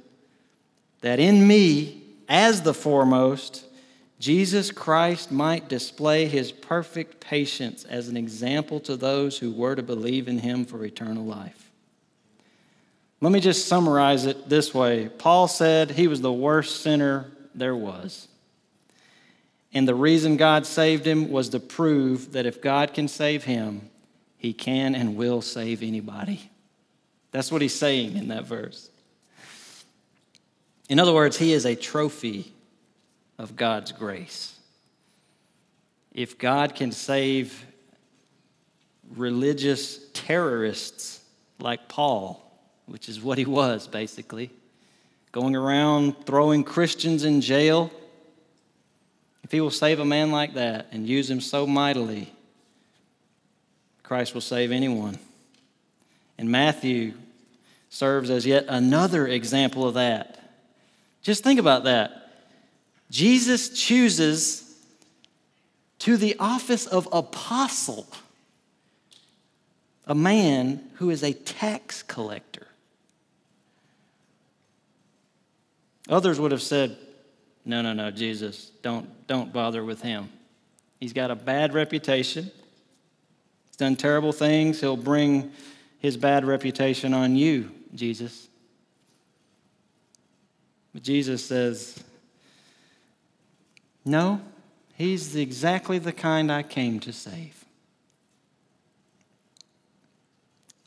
that 1.03 1.21
in 1.21 1.47
me, 1.47 2.03
as 2.27 2.63
the 2.63 2.73
foremost, 2.73 3.67
Jesus 4.19 4.71
Christ 4.71 5.31
might 5.31 5.69
display 5.69 6.25
his 6.25 6.53
perfect 6.53 7.21
patience 7.21 7.85
as 7.85 8.09
an 8.09 8.17
example 8.17 8.81
to 8.81 8.97
those 8.97 9.37
who 9.37 9.53
were 9.53 9.75
to 9.75 9.83
believe 9.83 10.27
in 10.27 10.39
him 10.39 10.65
for 10.65 10.83
eternal 10.87 11.27
life. 11.27 11.70
Let 13.21 13.33
me 13.33 13.41
just 13.41 13.69
summarize 13.69 14.25
it 14.25 14.49
this 14.49 14.73
way 14.73 15.09
Paul 15.09 15.49
said 15.49 15.91
he 15.91 16.09
was 16.09 16.21
the 16.21 16.33
worst 16.33 16.83
sinner 16.83 17.31
there 17.55 17.77
was. 17.77 18.29
And 19.73 19.87
the 19.87 19.95
reason 19.95 20.37
God 20.37 20.67
saved 20.67 21.07
him 21.07 21.31
was 21.31 21.51
to 21.51 21.61
prove 21.61 22.33
that 22.33 22.47
if 22.47 22.61
God 22.61 22.93
can 22.93 23.07
save 23.07 23.45
him, 23.45 23.89
he 24.37 24.53
can 24.53 24.95
and 24.95 25.17
will 25.17 25.43
save 25.43 25.83
anybody. 25.83 26.51
That's 27.31 27.53
what 27.53 27.63
he's 27.63 27.75
saying 27.75 28.17
in 28.17 28.29
that 28.29 28.47
verse. 28.47 28.91
In 30.89 30.99
other 30.99 31.13
words, 31.13 31.37
he 31.37 31.53
is 31.53 31.67
a 31.67 31.77
trophy 31.77 32.53
of 33.39 33.55
God's 33.55 33.93
grace. 33.93 34.59
If 36.13 36.37
God 36.37 36.75
can 36.75 36.91
save 36.91 37.65
religious 39.15 40.01
terrorists 40.13 41.21
like 41.61 41.89
Paul, 41.89 42.50
which 42.91 43.09
is 43.09 43.23
what 43.23 43.39
he 43.39 43.45
was 43.45 43.87
basically, 43.87 44.51
going 45.31 45.55
around 45.55 46.27
throwing 46.27 46.65
Christians 46.65 47.25
in 47.25 47.41
jail, 47.41 47.91
if 49.45 49.53
he 49.53 49.61
will 49.61 49.71
save 49.71 50.01
a 50.01 50.05
man 50.05 50.33
like 50.33 50.55
that 50.55 50.89
and 50.91 51.07
use 51.07 51.31
him 51.31 51.41
so 51.41 51.67
mightily, 51.67 52.33
Christ 54.03 54.35
will 54.35 54.41
save 54.41 54.73
anyone. 54.73 55.19
And 56.37 56.51
Matthew 56.51 57.15
serves 57.91 58.29
as 58.29 58.45
yet 58.45 58.65
another 58.69 59.27
example 59.27 59.87
of 59.87 59.95
that. 59.95 60.39
Just 61.23 61.45
think 61.45 61.61
about 61.61 61.85
that. 61.85 62.33
Jesus 63.09 63.69
chooses 63.69 64.75
to 66.01 66.17
the 66.17 66.35
office 66.41 66.87
of 66.87 67.09
apostle 67.13 68.09
a 70.07 70.15
man 70.15 70.83
who 70.95 71.11
is 71.11 71.23
a 71.23 71.33
tax 71.33 72.03
collector. 72.03 72.50
Others 76.11 76.41
would 76.41 76.51
have 76.51 76.61
said, 76.61 76.97
no, 77.65 77.83
no, 77.83 77.93
no, 77.93 78.11
Jesus, 78.11 78.73
don't, 78.83 79.27
don't 79.29 79.53
bother 79.53 79.85
with 79.85 80.03
him. 80.03 80.29
He's 80.99 81.13
got 81.13 81.31
a 81.31 81.37
bad 81.37 81.73
reputation. 81.73 82.51
He's 83.69 83.77
done 83.77 83.95
terrible 83.97 84.33
things. 84.33 84.81
He'll 84.81 84.97
bring 84.97 85.53
his 86.01 86.17
bad 86.17 86.45
reputation 86.45 87.15
on 87.15 87.37
you, 87.37 87.71
Jesus. 87.95 88.49
But 90.93 91.05
Jesus 91.05 91.45
says, 91.45 92.03
No, 94.05 94.41
he's 94.95 95.37
exactly 95.37 95.99
the 95.99 96.13
kind 96.13 96.51
I 96.51 96.65
came 96.65 96.99
to 97.01 97.13
save. 97.13 97.65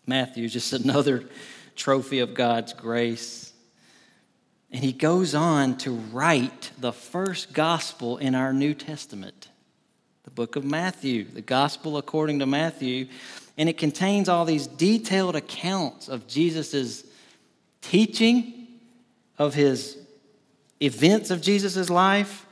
Matthew, 0.05 0.49
just 0.49 0.73
another 0.83 1.23
trophy 1.75 2.19
of 2.19 2.33
God's 2.33 2.73
grace. 2.73 3.52
And 4.73 4.83
he 4.83 4.91
goes 4.91 5.35
on 5.35 5.77
to 5.77 5.91
write 5.91 6.71
the 6.79 6.91
first 6.91 7.53
gospel 7.53 8.17
in 8.17 8.33
our 8.33 8.51
New 8.51 8.73
Testament, 8.73 9.49
the 10.23 10.31
book 10.31 10.55
of 10.55 10.65
Matthew, 10.65 11.25
the 11.25 11.43
gospel 11.43 11.95
according 11.95 12.39
to 12.39 12.47
Matthew. 12.47 13.07
And 13.55 13.69
it 13.69 13.77
contains 13.77 14.27
all 14.27 14.45
these 14.45 14.65
detailed 14.65 15.35
accounts 15.35 16.07
of 16.09 16.27
Jesus' 16.27 17.03
teaching, 17.81 18.67
of 19.37 19.53
his 19.53 19.95
events 20.81 21.29
of 21.29 21.39
Jesus' 21.39 21.91
life. 21.91 22.47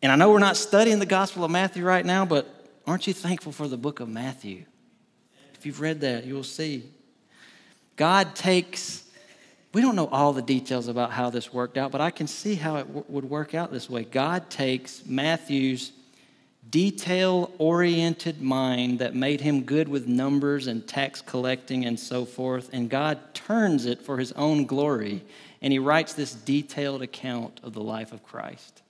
And 0.00 0.12
I 0.12 0.16
know 0.16 0.30
we're 0.30 0.38
not 0.38 0.56
studying 0.56 1.00
the 1.00 1.06
gospel 1.06 1.44
of 1.44 1.50
Matthew 1.50 1.84
right 1.84 2.06
now, 2.06 2.24
but 2.24 2.46
aren't 2.86 3.08
you 3.08 3.12
thankful 3.12 3.50
for 3.50 3.66
the 3.66 3.76
book 3.76 3.98
of 3.98 4.08
Matthew? 4.08 4.64
If 5.54 5.66
you've 5.66 5.80
read 5.80 6.00
that, 6.02 6.24
you 6.24 6.34
will 6.34 6.44
see. 6.44 6.84
God 7.96 8.36
takes 8.36 9.01
we 9.72 9.80
don't 9.80 9.96
know 9.96 10.08
all 10.08 10.32
the 10.32 10.42
details 10.42 10.88
about 10.88 11.12
how 11.12 11.30
this 11.30 11.52
worked 11.52 11.78
out, 11.78 11.90
but 11.90 12.00
I 12.00 12.10
can 12.10 12.26
see 12.26 12.56
how 12.56 12.76
it 12.76 12.86
w- 12.86 13.04
would 13.08 13.24
work 13.24 13.54
out 13.54 13.72
this 13.72 13.88
way. 13.88 14.04
God 14.04 14.50
takes 14.50 15.06
Matthew's 15.06 15.92
detail 16.68 17.50
oriented 17.58 18.42
mind 18.42 18.98
that 18.98 19.14
made 19.14 19.40
him 19.40 19.62
good 19.62 19.88
with 19.88 20.06
numbers 20.06 20.66
and 20.66 20.86
tax 20.86 21.22
collecting 21.22 21.86
and 21.86 21.98
so 21.98 22.24
forth, 22.24 22.68
and 22.72 22.90
God 22.90 23.34
turns 23.34 23.86
it 23.86 24.02
for 24.02 24.18
his 24.18 24.32
own 24.32 24.66
glory, 24.66 25.22
and 25.62 25.72
he 25.72 25.78
writes 25.78 26.12
this 26.12 26.34
detailed 26.34 27.02
account 27.02 27.60
of 27.62 27.72
the 27.72 27.82
life 27.82 28.12
of 28.12 28.22
Christ. 28.22 28.82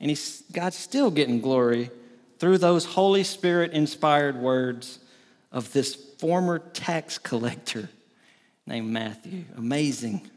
And 0.00 0.10
he's, 0.10 0.42
God's 0.52 0.76
still 0.76 1.10
getting 1.10 1.40
glory 1.40 1.90
through 2.38 2.58
those 2.58 2.84
Holy 2.84 3.24
Spirit 3.24 3.72
inspired 3.72 4.36
words 4.36 5.00
of 5.52 5.72
this 5.72 5.94
former 5.94 6.58
tax 6.58 7.18
collector 7.18 7.88
named 8.70 8.90
Matthew. 8.90 9.44
Amazing. 9.56 10.30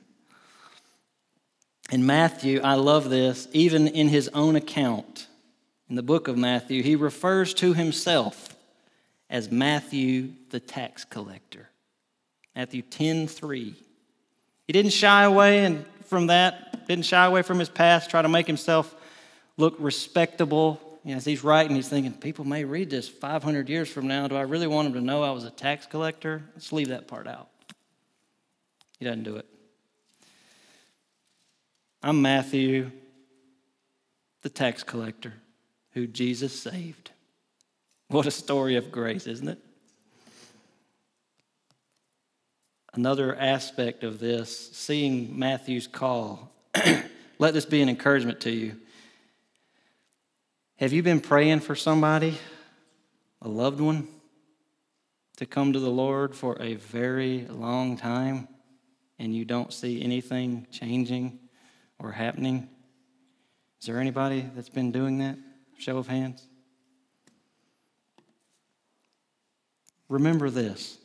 In 1.91 2.05
Matthew, 2.05 2.61
I 2.61 2.73
love 2.73 3.11
this, 3.11 3.47
even 3.53 3.87
in 3.87 4.07
his 4.09 4.27
own 4.29 4.55
account, 4.55 5.27
in 5.87 5.95
the 5.95 6.01
book 6.01 6.27
of 6.27 6.35
Matthew, 6.35 6.81
he 6.81 6.95
refers 6.95 7.53
to 7.55 7.73
himself 7.73 8.55
as 9.29 9.51
Matthew 9.51 10.29
the 10.49 10.59
tax 10.59 11.05
collector. 11.05 11.69
Matthew 12.55 12.81
10 12.81 13.27
3. 13.27 13.75
He 14.65 14.73
didn't 14.73 14.93
shy 14.93 15.23
away 15.23 15.77
from 16.05 16.27
that, 16.27 16.87
didn't 16.87 17.05
shy 17.05 17.25
away 17.25 17.43
from 17.43 17.59
his 17.59 17.69
past, 17.69 18.09
try 18.09 18.23
to 18.23 18.29
make 18.29 18.47
himself 18.47 18.95
look 19.57 19.75
respectable. 19.77 20.81
As 21.05 21.25
he's 21.25 21.43
writing, 21.43 21.75
he's 21.75 21.89
thinking, 21.89 22.13
people 22.13 22.45
may 22.45 22.63
read 22.63 22.89
this 22.89 23.07
500 23.07 23.69
years 23.69 23.89
from 23.89 24.07
now. 24.07 24.27
Do 24.27 24.35
I 24.35 24.41
really 24.41 24.67
want 24.67 24.87
them 24.87 24.93
to 24.93 25.05
know 25.05 25.21
I 25.21 25.31
was 25.31 25.43
a 25.43 25.51
tax 25.51 25.85
collector? 25.85 26.41
Let's 26.55 26.71
leave 26.71 26.87
that 26.87 27.07
part 27.07 27.27
out. 27.27 27.49
He 29.03 29.09
doesn't 29.09 29.23
do 29.23 29.35
it. 29.35 29.45
I'm 32.01 32.21
Matthew, 32.21 32.89
the 34.43 34.49
tax 34.49 34.81
collector 34.81 35.33
who 35.91 36.07
Jesus 36.07 36.57
saved. 36.57 37.11
What 38.07 38.27
a 38.27 38.31
story 38.31 38.77
of 38.77 38.93
grace, 38.93 39.27
isn't 39.27 39.49
it? 39.49 39.59
Another 42.93 43.35
aspect 43.35 44.05
of 44.05 44.19
this, 44.19 44.71
seeing 44.71 45.37
Matthew's 45.37 45.85
call, 45.85 46.49
let 47.39 47.53
this 47.53 47.65
be 47.65 47.81
an 47.81 47.89
encouragement 47.89 48.39
to 48.39 48.51
you. 48.51 48.77
Have 50.77 50.93
you 50.93 51.03
been 51.03 51.19
praying 51.19 51.59
for 51.59 51.75
somebody, 51.75 52.37
a 53.41 53.49
loved 53.49 53.81
one, 53.81 54.07
to 55.35 55.45
come 55.45 55.73
to 55.73 55.79
the 55.81 55.91
Lord 55.91 56.33
for 56.33 56.55
a 56.61 56.75
very 56.75 57.45
long 57.49 57.97
time? 57.97 58.47
And 59.23 59.33
you 59.33 59.45
don't 59.45 59.71
see 59.71 60.03
anything 60.03 60.67
changing 60.69 61.39
or 61.97 62.11
happening? 62.11 62.67
Is 63.79 63.87
there 63.87 63.97
anybody 63.97 64.49
that's 64.53 64.67
been 64.67 64.91
doing 64.91 65.19
that? 65.19 65.37
Show 65.77 65.97
of 65.97 66.07
hands. 66.07 66.45
remember 70.09 70.49
this. 70.49 70.97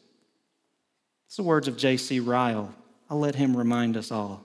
It's 1.27 1.37
the 1.37 1.45
words 1.45 1.69
of 1.69 1.77
J.C. 1.77 2.21
Ryle. 2.21 2.75
I'll 3.09 3.21
let 3.21 3.37
him 3.37 3.57
remind 3.57 3.97
us 3.97 4.11
all. 4.11 4.45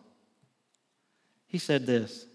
He 1.48 1.58
said 1.58 1.86
this 1.88 2.28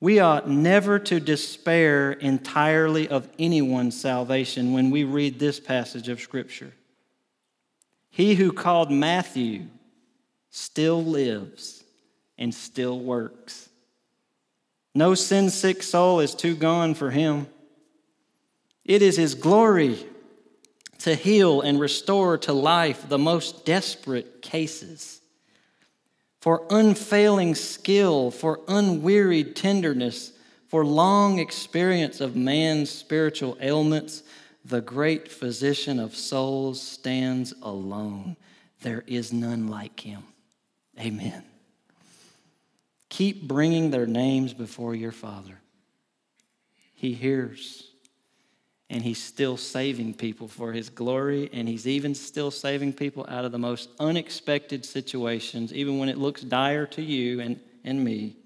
We 0.00 0.18
ought 0.18 0.50
never 0.50 0.98
to 0.98 1.20
despair 1.20 2.10
entirely 2.12 3.08
of 3.08 3.28
anyone's 3.38 3.98
salvation 3.98 4.72
when 4.72 4.90
we 4.90 5.04
read 5.04 5.38
this 5.38 5.60
passage 5.60 6.08
of 6.08 6.20
Scripture. 6.20 6.72
He 8.10 8.34
who 8.34 8.52
called 8.52 8.90
Matthew 8.90 9.66
still 10.50 11.02
lives 11.02 11.84
and 12.38 12.54
still 12.54 12.98
works. 12.98 13.68
No 14.94 15.14
sin 15.14 15.50
sick 15.50 15.82
soul 15.82 16.20
is 16.20 16.34
too 16.34 16.56
gone 16.56 16.94
for 16.94 17.10
him. 17.10 17.46
It 18.84 19.02
is 19.02 19.16
his 19.16 19.34
glory 19.34 20.04
to 21.00 21.14
heal 21.14 21.60
and 21.60 21.80
restore 21.80 22.36
to 22.38 22.52
life 22.52 23.08
the 23.08 23.18
most 23.18 23.64
desperate 23.64 24.42
cases. 24.42 25.20
For 26.40 26.66
unfailing 26.70 27.54
skill, 27.54 28.30
for 28.30 28.60
unwearied 28.66 29.54
tenderness, 29.54 30.32
for 30.68 30.84
long 30.84 31.38
experience 31.38 32.20
of 32.20 32.36
man's 32.36 32.90
spiritual 32.90 33.56
ailments, 33.60 34.22
the 34.64 34.80
great 34.80 35.30
physician 35.30 35.98
of 35.98 36.16
souls 36.16 36.80
stands 36.80 37.52
alone. 37.62 38.36
There 38.80 39.04
is 39.06 39.32
none 39.32 39.68
like 39.68 40.00
him. 40.00 40.22
Amen. 41.00 41.42
Keep 43.08 43.48
bringing 43.48 43.90
their 43.90 44.06
names 44.06 44.52
before 44.54 44.94
your 44.94 45.12
Father. 45.12 45.58
He 46.94 47.14
hears, 47.14 47.88
and 48.90 49.02
He's 49.02 49.22
still 49.22 49.56
saving 49.56 50.14
people 50.14 50.46
for 50.46 50.72
His 50.72 50.90
glory, 50.90 51.48
and 51.52 51.66
He's 51.66 51.86
even 51.86 52.14
still 52.14 52.50
saving 52.50 52.92
people 52.92 53.24
out 53.28 53.44
of 53.44 53.52
the 53.52 53.58
most 53.58 53.88
unexpected 53.98 54.84
situations, 54.84 55.72
even 55.72 55.98
when 55.98 56.08
it 56.08 56.18
looks 56.18 56.42
dire 56.42 56.86
to 56.86 57.02
you 57.02 57.40
and, 57.40 57.58
and 57.84 58.04
me. 58.04 58.36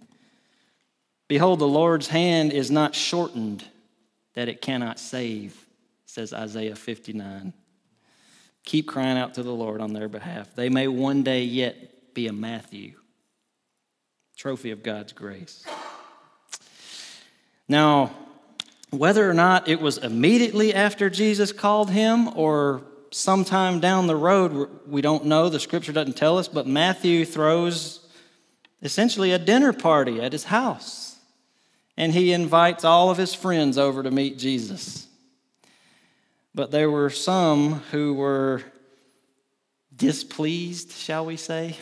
Behold, 1.27 1.59
the 1.59 1.69
Lord's 1.69 2.09
hand 2.09 2.53
is 2.53 2.71
not 2.71 2.95
shortened 2.95 3.64
that 4.35 4.49
it 4.49 4.61
cannot 4.61 4.99
save, 4.99 5.67
says 6.07 6.33
Isaiah 6.33 6.77
59. 6.77 7.53
Keep 8.64 8.88
crying 8.88 9.19
out 9.19 9.35
to 9.35 9.43
the 9.43 9.53
Lord 9.53 9.81
on 9.81 9.93
their 9.93 10.09
behalf. 10.09 10.55
They 10.55 10.69
may 10.69 10.88
one 10.88 11.23
day 11.23 11.43
yet 11.43 11.93
be 12.14 12.27
a 12.29 12.33
Matthew, 12.33 12.94
trophy 14.37 14.70
of 14.70 14.83
God's 14.83 15.12
grace. 15.12 15.64
Now, 17.68 18.14
whether 18.90 19.29
or 19.29 19.35
not 19.35 19.68
it 19.68 19.81
was 19.81 19.98
immediately 19.98 20.72
after 20.72 21.11
Jesus 21.11 21.53
called 21.53 21.90
him 21.90 22.29
or 22.37 22.83
sometime 23.11 23.81
down 23.81 24.07
the 24.07 24.16
road, 24.16 24.68
we 24.87 25.03
don't 25.03 25.24
know. 25.24 25.48
The 25.48 25.61
scripture 25.61 25.92
doesn't 25.92 26.16
tell 26.16 26.38
us, 26.38 26.48
but 26.48 26.66
Matthew 26.66 27.24
throws 27.24 28.07
essentially 28.83 29.33
a 29.33 29.38
dinner 29.38 29.72
party 29.72 30.20
at 30.20 30.33
his 30.33 30.44
house. 30.44 31.16
And 31.96 32.12
he 32.12 32.33
invites 32.33 32.85
all 32.85 33.11
of 33.11 33.18
his 33.18 33.35
friends 33.35 33.79
over 33.79 34.03
to 34.03 34.11
meet 34.11 34.37
Jesus. 34.37 35.07
But 36.55 36.70
there 36.70 36.90
were 36.90 37.11
some 37.11 37.74
who 37.90 38.14
were 38.14 38.62
displeased, 39.94 40.92
shall 40.92 41.24
we 41.24 41.37
say? 41.37 41.77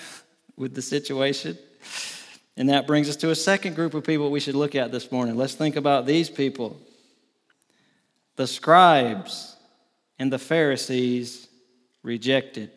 With 0.57 0.75
the 0.75 0.83
situation. 0.83 1.59
And 2.57 2.69
that 2.69 2.87
brings 2.87 3.09
us 3.09 3.17
to 3.17 3.31
a 3.31 3.35
second 3.35 3.75
group 3.75 3.95
of 3.95 4.05
people 4.05 4.31
we 4.31 4.41
should 4.41 4.55
look 4.55 4.75
at 4.75 4.93
this 4.93 5.11
morning. 5.11 5.37
Let's 5.37 5.55
think 5.55 5.77
about 5.77 6.07
these 6.07 6.31
people 6.31 6.81
the 8.37 8.47
scribes 8.47 9.57
and 10.19 10.33
the 10.33 10.39
Pharisees 10.39 11.49
rejected. 12.03 12.71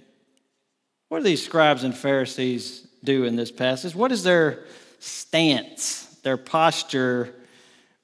What 1.07 1.19
do 1.19 1.23
these 1.23 1.43
scribes 1.43 1.83
and 1.83 1.95
Pharisees 1.95 2.87
do 3.03 3.23
in 3.23 3.35
this 3.35 3.51
passage? 3.51 3.95
What 3.95 4.11
is 4.11 4.23
their 4.23 4.65
stance, 4.99 6.05
their 6.23 6.37
posture 6.37 7.33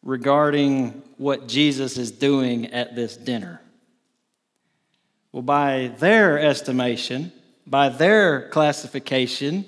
regarding 0.04 1.02
what 1.18 1.48
Jesus 1.48 1.98
is 1.98 2.12
doing 2.12 2.68
at 2.68 2.96
this 2.96 3.18
dinner? 3.18 3.62
Well, 5.32 5.44
by 5.44 5.92
their 6.00 6.40
estimation, 6.40 7.32
by 7.66 7.90
their 7.90 8.50
classification, 8.50 9.66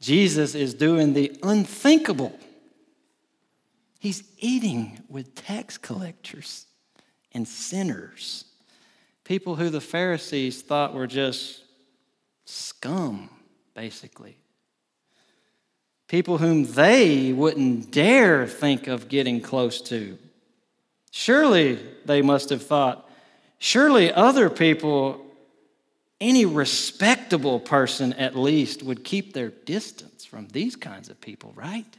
Jesus 0.00 0.54
is 0.54 0.74
doing 0.74 1.12
the 1.12 1.38
unthinkable. 1.42 2.38
He's 3.98 4.22
eating 4.38 5.02
with 5.08 5.34
tax 5.34 5.78
collectors 5.78 6.66
and 7.32 7.46
sinners, 7.46 8.44
people 9.24 9.56
who 9.56 9.68
the 9.68 9.80
Pharisees 9.80 10.62
thought 10.62 10.94
were 10.94 11.06
just 11.06 11.64
scum, 12.44 13.28
basically. 13.74 14.38
People 16.08 16.38
whom 16.38 16.64
they 16.64 17.32
wouldn't 17.32 17.90
dare 17.90 18.46
think 18.46 18.86
of 18.86 19.08
getting 19.08 19.40
close 19.40 19.80
to. 19.82 20.16
Surely, 21.10 21.78
they 22.04 22.22
must 22.22 22.50
have 22.50 22.64
thought, 22.64 23.10
surely 23.58 24.12
other 24.12 24.48
people 24.48 25.25
any 26.20 26.46
respectable 26.46 27.60
person, 27.60 28.12
at 28.14 28.36
least, 28.36 28.82
would 28.82 29.04
keep 29.04 29.32
their 29.32 29.50
distance 29.50 30.24
from 30.24 30.48
these 30.48 30.76
kinds 30.76 31.08
of 31.08 31.20
people, 31.20 31.52
right? 31.54 31.96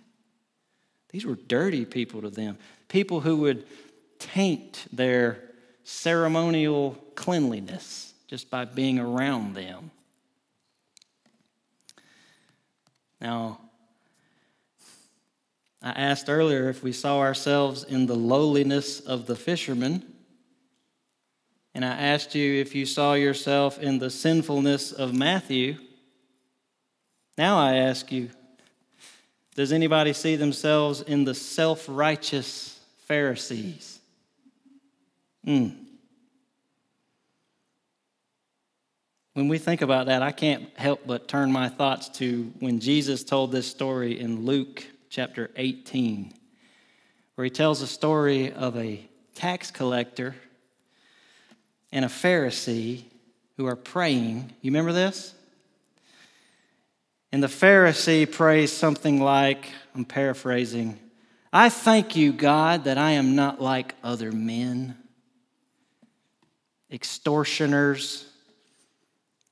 These 1.10 1.26
were 1.26 1.36
dirty 1.36 1.86
people 1.86 2.22
to 2.22 2.30
them, 2.30 2.58
people 2.88 3.22
who 3.22 3.38
would 3.38 3.66
taint 4.20 4.86
their 4.92 5.44
ceremonial 5.84 6.98
cleanliness 7.16 8.14
just 8.28 8.50
by 8.50 8.66
being 8.66 9.00
around 9.00 9.54
them. 9.54 9.92
Now, 13.22 13.62
I 15.82 15.92
asked 15.92 16.28
earlier 16.28 16.70
if 16.70 16.84
we 16.84 16.92
saw 16.92 17.20
ourselves 17.20 17.84
in 17.84 18.08
the 18.08 18.16
lowliness 18.16 19.00
of 19.00 19.28
the 19.28 19.36
fishermen 19.36 20.17
and 21.78 21.86
I 21.86 21.90
asked 21.90 22.34
you 22.34 22.60
if 22.60 22.74
you 22.74 22.88
saw 22.88 23.14
yourself 23.14 23.78
in 23.78 24.00
the 24.00 24.10
sinfulness 24.10 24.92
of 24.92 25.14
Matthew. 25.14 25.78
Now 27.38 27.60
I 27.60 27.76
ask 27.76 28.12
you, 28.12 28.32
does 29.54 29.72
anybody 29.72 30.14
see 30.14 30.38
themselves 30.38 31.02
in 31.02 31.24
the 31.24 31.36
self 31.36 31.86
righteous 31.88 32.80
Pharisees? 33.06 34.00
Mm. 35.46 35.76
When 39.34 39.48
we 39.48 39.60
think 39.60 39.84
about 39.84 40.08
that, 40.08 40.24
I 40.24 40.32
can't 40.32 40.76
help 40.80 41.06
but 41.06 41.28
turn 41.28 41.52
my 41.52 41.70
thoughts 41.70 42.10
to 42.18 42.52
when 42.58 42.80
Jesus 42.80 43.24
told 43.24 43.52
this 43.52 43.68
story 43.68 44.20
in 44.20 44.46
Luke 44.46 44.84
chapter 45.12 45.52
18, 45.56 46.34
where 47.36 47.46
he 47.46 47.52
tells 47.52 47.84
a 47.84 47.88
story 47.88 48.52
of 48.52 48.76
a 48.76 49.08
tax 49.36 49.70
collector 49.70 50.34
and 51.92 52.06
a 52.06 52.10
Pharisee 52.10 53.04
who 53.58 53.66
are 53.66 53.76
praying. 53.76 54.54
You 54.62 54.72
remember 54.72 54.94
this? 54.94 55.34
And 57.32 57.44
the 57.44 57.48
Pharisee 57.48 58.32
prays 58.32 58.72
something 58.72 59.22
like, 59.22 59.68
I'm 59.94 60.06
paraphrasing, 60.06 61.00
I 61.52 61.70
thank 61.70 62.16
you, 62.16 62.34
God, 62.34 62.86
that 62.86 62.98
I 62.98 63.12
am 63.12 63.36
not 63.36 63.62
like 63.62 63.96
other 64.04 64.32
men, 64.32 64.98
extortioners, 66.92 68.26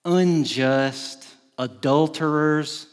unjust, 0.03 1.27
adulterers, 1.57 2.87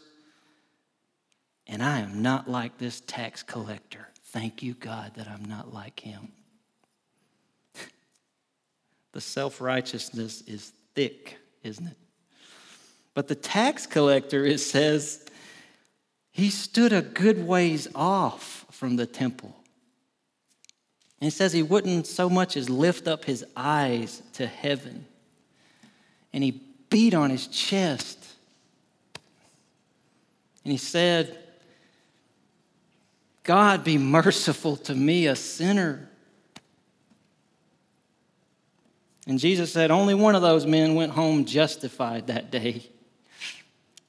and 1.67 1.83
I 1.83 2.01
am 2.01 2.23
not 2.23 2.51
like 2.51 2.79
this 2.79 3.01
tax 3.01 3.43
collector. 3.43 4.09
Thank 4.27 4.63
you, 4.63 4.75
God, 4.75 5.15
that 5.17 5.29
I'm 5.29 5.45
not 5.45 5.73
like 5.73 6.01
him. 6.01 6.33
The 9.13 9.21
self 9.21 9.61
righteousness 9.61 10.43
is 10.43 10.73
thick, 10.95 11.39
isn't 11.63 11.87
it? 11.87 11.97
But 13.15 13.29
the 13.29 13.35
tax 13.35 13.87
collector, 13.87 14.45
it 14.45 14.59
says, 14.59 15.25
he 16.31 16.49
stood 16.49 16.93
a 16.93 17.03
good 17.03 17.47
ways 17.47 17.89
off 17.95 18.65
from 18.71 18.97
the 18.97 19.07
temple. 19.07 19.55
And 21.21 21.29
it 21.29 21.33
says 21.33 21.53
he 21.53 21.63
wouldn't 21.63 22.07
so 22.07 22.29
much 22.29 22.57
as 22.57 22.71
lift 22.71 23.07
up 23.07 23.27
his 23.27 23.45
eyes 23.55 24.23
to 24.33 24.47
heaven. 24.47 25.07
And 26.33 26.43
he 26.43 26.63
beat 26.89 27.15
on 27.15 27.31
his 27.31 27.47
chest. 27.47 28.19
And 30.65 30.73
he 30.73 30.79
said, 30.79 31.39
God 33.43 33.85
be 33.85 33.99
merciful 33.99 34.77
to 34.79 34.95
me, 34.95 35.27
a 35.27 35.37
sinner. 35.37 36.09
And 39.27 39.39
Jesus 39.39 39.73
said 39.73 39.91
only 39.91 40.15
one 40.15 40.35
of 40.35 40.43
those 40.43 40.67
men 40.67 40.95
went 40.95 41.13
home 41.13 41.45
justified 41.45 42.27
that 42.27 42.51
day, 42.51 42.83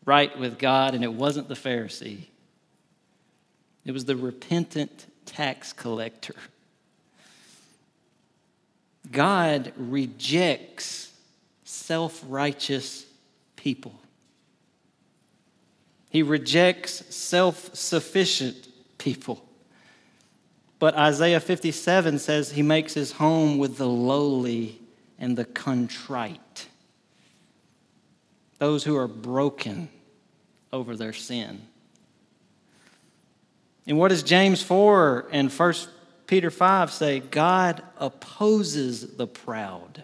right 0.06 0.38
with 0.38 0.58
God, 0.58 0.95
and 0.95 1.04
it 1.04 1.13
wasn't 1.13 1.47
the 1.47 1.54
Pharisee. 1.54 2.26
It 3.86 3.91
was 3.91 4.06
the 4.06 4.15
repentant 4.15 5.06
tax 5.26 5.71
collector. 5.73 6.36
God 9.12 9.73
rejects 9.76 11.12
self 11.63 12.23
righteous 12.28 13.06
people. 13.56 13.93
He 16.10 16.23
rejects 16.23 17.04
self 17.13 17.76
sufficient 17.76 18.67
people. 18.97 19.43
But 20.80 20.95
Isaiah 20.95 21.39
57 21.39 22.19
says 22.19 22.52
he 22.52 22.62
makes 22.62 22.93
his 22.93 23.13
home 23.13 23.58
with 23.58 23.78
the 23.78 23.88
lowly 23.88 24.80
and 25.19 25.38
the 25.38 25.45
contrite, 25.45 26.67
those 28.60 28.84
who 28.84 28.95
are 28.95 29.08
broken 29.08 29.89
over 30.71 30.95
their 30.95 31.13
sin. 31.13 31.62
And 33.86 33.97
what 33.97 34.10
does 34.10 34.23
James 34.23 34.62
4 34.62 35.28
and 35.32 35.52
1 35.52 35.73
Peter 36.28 36.49
5 36.49 36.91
say? 36.91 37.19
God 37.19 37.84
opposes 37.97 39.15
the 39.17 39.28
proud, 39.28 40.04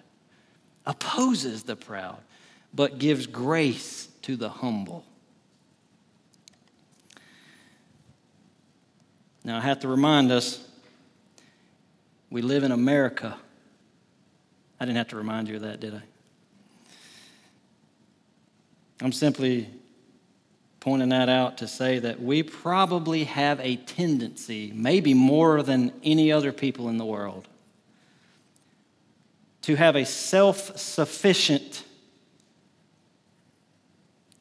opposes 0.86 1.63
the 1.63 1.76
proud, 1.76 2.19
but 2.74 3.00
gives 3.00 3.26
grace 3.26 4.08
to 4.24 4.36
the 4.36 4.50
humble. 4.50 5.06
Now, 9.43 9.58
I 9.58 9.62
have 9.62 9.80
to 9.80 9.88
remind 9.88 10.32
us 10.32 10.63
we 12.30 12.41
live 12.41 12.63
in 12.63 12.72
America. 12.72 13.38
I 14.80 14.86
didn't 14.86 14.98
have 14.98 15.10
to 15.10 15.18
remind 15.18 15.48
you 15.48 15.58
of 15.58 15.62
that, 15.63 15.80
did 15.80 15.94
I? 15.94 16.02
I'm 19.02 19.12
simply 19.12 19.68
pointing 20.80 21.10
that 21.10 21.30
out 21.30 21.58
to 21.60 21.68
say 21.68 22.00
that 22.00 22.22
we 22.22 22.44
probably 22.44 23.26
have 23.26 23.60
a 23.60 23.76
tendency, 23.76 24.72
maybe 24.74 25.13
more 25.13 25.62
than 25.62 25.92
any 26.04 26.32
other 26.32 26.52
people 26.52 26.89
in 26.89 26.98
the 26.98 27.06
world, 27.06 27.48
to 29.63 29.76
have 29.76 29.96
a 29.96 30.06
self 30.06 30.78
sufficient, 30.78 31.84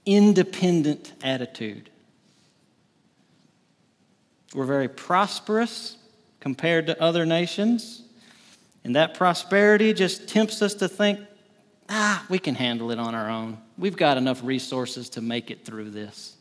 independent 0.07 1.13
attitude. 1.23 1.91
We're 4.55 4.65
very 4.65 4.89
prosperous 4.89 5.97
compared 6.41 6.87
to 6.87 7.01
other 7.03 7.27
nations, 7.27 8.03
and 8.89 8.97
that 8.97 9.13
prosperity 9.13 9.93
just 9.93 10.29
tempts 10.29 10.63
us 10.63 10.73
to 10.73 10.89
think, 10.89 11.21
ah, 11.91 12.25
we 12.31 12.39
can 12.39 12.55
handle 12.55 12.91
it 12.91 12.99
on 12.99 13.15
our 13.15 13.29
own. 13.29 13.59
We've 13.77 13.99
got 13.99 14.17
enough 14.17 14.41
resources 14.43 15.11
to 15.11 15.21
make 15.21 15.51
it 15.51 15.67
through 15.67 15.91
this. 15.91 16.35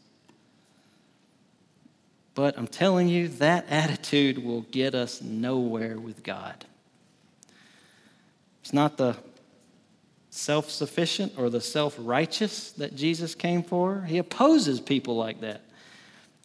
But 2.36 2.58
I'm 2.58 2.68
telling 2.68 3.10
you, 3.10 3.28
that 3.28 3.66
attitude 3.70 4.42
will 4.42 4.62
get 4.62 4.96
us 4.96 5.22
nowhere 5.22 6.00
with 6.00 6.24
God. 6.24 6.64
It's 8.62 8.72
not 8.72 8.96
the 8.96 9.18
self 10.30 10.70
sufficient 10.70 11.34
or 11.38 11.50
the 11.50 11.60
self 11.60 11.98
righteous 12.00 12.72
that 12.72 12.96
Jesus 12.96 13.36
came 13.36 13.62
for. 13.62 14.04
He 14.04 14.20
opposes 14.20 14.80
people 14.80 15.18
like 15.18 15.42
that. 15.42 15.64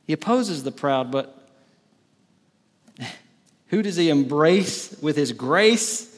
He 0.05 0.15
opposes 0.15 0.65
the 0.65 0.73
proud, 0.73 1.13
but 1.13 1.49
who 3.73 3.83
does 3.83 3.97
he 3.97 4.11
embrace 4.11 4.95
with 5.01 5.17
his 5.17 5.33
grace? 5.33 6.09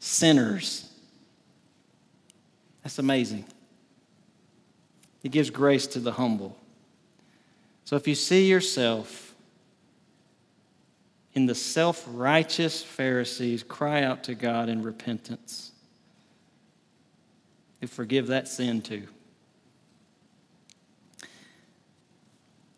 Sinners. 0.00 0.86
That's 2.82 2.98
amazing. 2.98 3.46
He 5.22 5.30
gives 5.30 5.48
grace 5.48 5.86
to 5.88 5.98
the 5.98 6.12
humble. 6.12 6.58
So 7.84 7.96
if 7.96 8.06
you 8.06 8.14
see 8.14 8.48
yourself 8.48 9.34
in 11.32 11.46
the 11.46 11.54
self 11.54 12.04
righteous 12.06 12.82
Pharisees, 12.82 13.62
cry 13.62 14.02
out 14.02 14.24
to 14.24 14.34
God 14.34 14.68
in 14.68 14.82
repentance. 14.82 15.72
And 17.80 17.90
forgive 17.90 18.26
that 18.26 18.46
sin 18.46 18.82
too. 18.82 19.06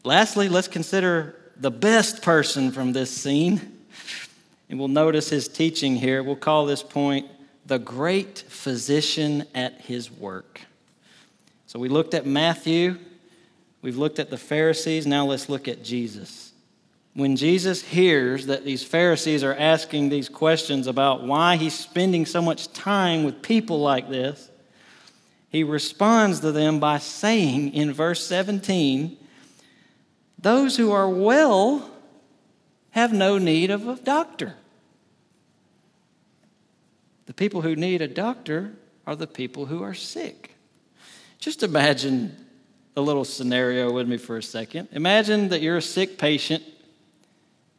Lastly, 0.04 0.48
let's 0.48 0.68
consider 0.68 1.34
the 1.56 1.72
best 1.72 2.22
person 2.22 2.70
from 2.70 2.92
this 2.92 3.10
scene. 3.10 3.80
And 4.68 4.78
we'll 4.78 4.88
notice 4.88 5.28
his 5.28 5.48
teaching 5.48 5.96
here. 5.96 6.22
We'll 6.22 6.36
call 6.36 6.66
this 6.66 6.82
point 6.82 7.26
the 7.66 7.78
great 7.78 8.38
physician 8.48 9.44
at 9.54 9.80
his 9.80 10.10
work. 10.10 10.60
So 11.66 11.78
we 11.78 11.88
looked 11.88 12.14
at 12.14 12.26
Matthew, 12.26 12.98
we've 13.80 13.96
looked 13.96 14.18
at 14.18 14.30
the 14.30 14.36
Pharisees, 14.36 15.06
now 15.06 15.26
let's 15.26 15.48
look 15.48 15.68
at 15.68 15.82
Jesus. 15.82 16.52
When 17.14 17.36
Jesus 17.36 17.82
hears 17.82 18.46
that 18.46 18.64
these 18.64 18.82
Pharisees 18.82 19.44
are 19.44 19.54
asking 19.54 20.08
these 20.08 20.28
questions 20.28 20.86
about 20.86 21.22
why 21.22 21.56
he's 21.56 21.74
spending 21.74 22.24
so 22.24 22.40
much 22.40 22.72
time 22.72 23.24
with 23.24 23.42
people 23.42 23.80
like 23.80 24.08
this, 24.08 24.50
he 25.50 25.62
responds 25.64 26.40
to 26.40 26.52
them 26.52 26.80
by 26.80 26.98
saying 26.98 27.74
in 27.74 27.92
verse 27.92 28.26
17, 28.26 29.18
Those 30.38 30.78
who 30.78 30.90
are 30.90 31.08
well 31.08 31.90
have 32.92 33.12
no 33.12 33.38
need 33.38 33.70
of 33.70 33.86
a 33.86 33.96
doctor. 33.96 34.54
The 37.26 37.34
people 37.34 37.62
who 37.62 37.74
need 37.74 38.00
a 38.00 38.08
doctor 38.08 38.72
are 39.06 39.16
the 39.16 39.26
people 39.26 39.66
who 39.66 39.82
are 39.82 39.94
sick. 39.94 40.54
Just 41.38 41.62
imagine 41.62 42.36
a 42.94 43.00
little 43.00 43.24
scenario 43.24 43.90
with 43.90 44.06
me 44.06 44.16
for 44.16 44.36
a 44.36 44.42
second. 44.42 44.88
Imagine 44.92 45.48
that 45.48 45.62
you're 45.62 45.78
a 45.78 45.82
sick 45.82 46.18
patient. 46.18 46.62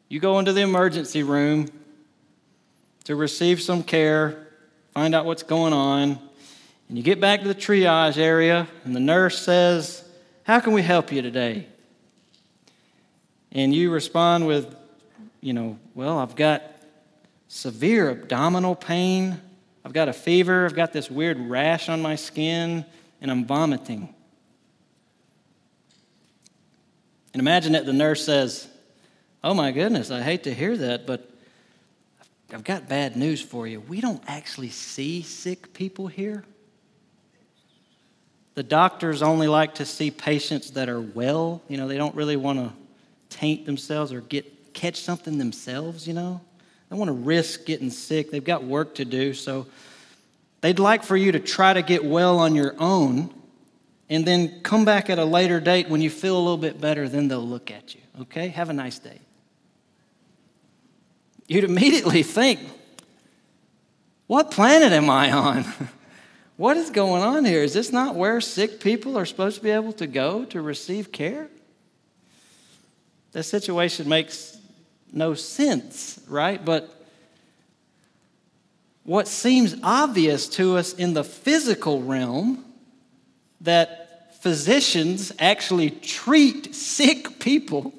You 0.10 0.20
go 0.20 0.40
into 0.40 0.54
the 0.54 0.62
emergency 0.62 1.24
room 1.24 1.68
to 3.06 3.16
receive 3.16 3.62
some 3.62 3.84
care, 3.84 4.48
find 4.94 5.14
out 5.14 5.26
what's 5.26 5.44
going 5.44 5.74
on, 5.74 6.20
and 6.90 6.98
you 6.98 7.04
get 7.04 7.20
back 7.20 7.42
to 7.42 7.48
the 7.48 7.56
triage 7.56 8.18
area, 8.18 8.68
and 8.84 8.96
the 8.96 9.00
nurse 9.00 9.40
says, 9.40 10.04
How 10.44 10.60
can 10.60 10.74
we 10.74 10.82
help 10.82 11.12
you 11.12 11.22
today? 11.22 11.68
And 13.52 13.74
you 13.74 13.92
respond 13.92 14.48
with, 14.48 14.76
You 15.44 15.52
know, 15.52 15.78
well, 15.94 16.20
I've 16.20 16.38
got 16.38 16.64
severe 17.50 18.10
abdominal 18.10 18.76
pain. 18.76 19.42
I've 19.84 19.92
got 19.92 20.08
a 20.08 20.14
fever. 20.14 20.66
I've 20.66 20.74
got 20.74 20.94
this 20.94 21.12
weird 21.12 21.38
rash 21.38 21.90
on 21.90 22.02
my 22.02 22.16
skin, 22.16 22.86
and 23.20 23.30
I'm 23.30 23.44
vomiting. 23.44 24.16
And 27.34 27.42
imagine 27.42 27.74
that 27.74 27.86
the 27.86 27.92
nurse 27.92 28.24
says, 28.24 28.70
Oh 29.44 29.54
my 29.54 29.74
goodness, 29.74 30.12
I 30.12 30.22
hate 30.22 30.44
to 30.44 30.54
hear 30.54 30.78
that, 30.78 31.06
but 31.06 31.30
I've 32.54 32.64
got 32.64 32.88
bad 32.88 33.18
news 33.18 33.42
for 33.42 33.68
you. 33.68 33.82
We 33.82 34.00
don't 34.00 34.24
actually 34.26 34.70
see 34.70 35.24
sick 35.24 35.74
people 35.74 36.08
here. 36.08 36.46
The 38.56 38.64
doctors 38.64 39.22
only 39.22 39.50
like 39.50 39.76
to 39.76 39.86
see 39.86 40.10
patients 40.10 40.72
that 40.72 40.88
are 40.88 41.02
well. 41.02 41.62
You 41.68 41.76
know, 41.76 41.90
they 41.90 41.98
don't 41.98 42.16
really 42.16 42.38
want 42.38 42.60
to 42.60 42.72
taint 43.36 43.66
themselves 43.66 44.14
or 44.14 44.22
get 44.22 44.53
catch 44.74 45.02
something 45.02 45.38
themselves, 45.38 46.08
you 46.08 46.14
know 46.14 46.42
don't 46.94 47.00
want 47.00 47.10
to 47.10 47.26
risk 47.26 47.66
getting 47.66 47.90
sick. 47.90 48.30
They've 48.30 48.44
got 48.44 48.64
work 48.64 48.96
to 48.96 49.06
do. 49.06 49.34
So 49.34 49.66
they'd 50.62 50.78
like 50.78 51.04
for 51.04 51.18
you 51.18 51.32
to 51.32 51.40
try 51.40 51.74
to 51.74 51.82
get 51.82 52.06
well 52.06 52.38
on 52.38 52.54
your 52.54 52.76
own 52.78 53.34
and 54.10 54.28
then 54.28 54.62
come 54.62 54.86
back 54.86 55.10
at 55.10 55.18
a 55.18 55.26
later 55.26 55.60
date 55.60 55.90
when 55.90 56.02
you 56.02 56.12
feel 56.12 56.38
a 56.38 56.40
little 56.40 56.58
bit 56.58 56.80
better. 56.80 57.10
Then 57.10 57.28
they'll 57.28 57.48
look 57.48 57.72
at 57.72 57.96
you. 57.96 58.02
Okay? 58.22 58.50
Have 58.50 58.70
a 58.70 58.74
nice 58.74 59.00
day. 59.00 59.20
You'd 61.48 61.64
immediately 61.64 62.22
think, 62.22 62.60
what 64.28 64.52
planet 64.52 64.92
am 64.92 65.10
I 65.10 65.32
on? 65.32 65.66
what 66.58 66.78
is 66.78 66.92
going 66.92 67.24
on 67.24 67.44
here? 67.44 67.64
Is 67.64 67.74
this 67.74 67.92
not 67.92 68.14
where 68.14 68.40
sick 68.40 68.80
people 68.80 69.18
are 69.18 69.26
supposed 69.26 69.58
to 69.58 69.64
be 69.64 69.72
able 69.72 69.94
to 69.94 70.06
go 70.06 70.46
to 70.46 70.62
receive 70.62 71.12
care? 71.12 71.50
This 73.32 73.48
situation 73.48 74.08
makes 74.08 74.60
no 75.14 75.34
sense, 75.34 76.20
right? 76.28 76.64
But 76.64 76.90
what 79.04 79.28
seems 79.28 79.76
obvious 79.84 80.48
to 80.50 80.78
us 80.78 80.94
in 80.94 81.14
the 81.14 81.24
physical 81.24 82.02
realm 82.02 82.66
that 83.62 84.36
physicians 84.42 85.32
actually 85.40 85.90
treat 85.90 86.76
sick 86.76 87.40
people 87.40 87.94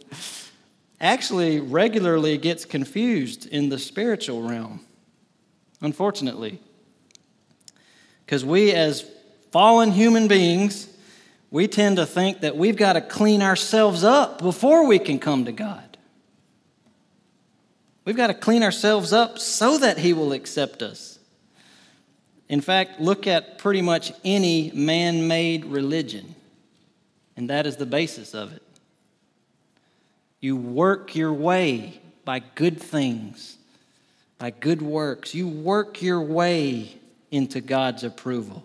actually 1.01 1.61
regularly 1.61 2.39
gets 2.39 2.65
confused 2.65 3.47
in 3.47 3.69
the 3.69 3.79
spiritual 3.79 4.43
realm, 4.43 4.81
unfortunately. 5.81 6.59
Because 8.25 8.45
we, 8.45 8.73
as 8.73 9.05
fallen 9.53 9.93
human 9.93 10.29
beings, 10.29 10.89
we 11.51 11.69
tend 11.69 11.97
to 11.97 12.07
think 12.07 12.41
that 12.41 12.57
we've 12.57 12.77
got 12.77 12.95
to 12.95 13.01
clean 13.01 13.43
ourselves 13.43 14.03
up 14.03 14.41
before 14.41 14.87
we 14.87 14.99
can 14.99 15.19
come 15.19 15.45
to 15.45 15.53
God. 15.53 15.84
We've 18.05 18.17
got 18.17 18.27
to 18.27 18.35
clean 18.35 18.63
ourselves 18.63 19.13
up 19.13 19.39
so 19.39 19.79
that 19.79 19.99
He 19.99 20.13
will 20.13 20.33
accept 20.33 20.83
us. 20.83 21.19
In 22.49 22.61
fact, 22.61 23.01
look 23.01 23.27
at 23.27 23.59
pretty 23.59 23.81
much 23.81 24.13
any 24.25 24.71
man 24.75 25.27
made 25.27 25.65
religion, 25.65 26.35
and 27.37 27.49
that 27.51 27.67
is 27.67 27.77
the 27.77 27.87
basis 27.87 28.35
of 28.35 28.53
it. 28.53 28.63
You 30.41 30.57
work 30.57 31.17
your 31.17 31.33
way 31.33 32.01
by 32.27 32.41
good 32.41 32.79
things, 32.79 33.57
by 34.39 34.51
good 34.51 34.83
works. 34.83 35.35
You 35.35 35.49
work 35.49 36.03
your 36.03 36.21
way 36.21 36.99
into 37.31 37.63
God's 37.63 38.05
approval. 38.05 38.63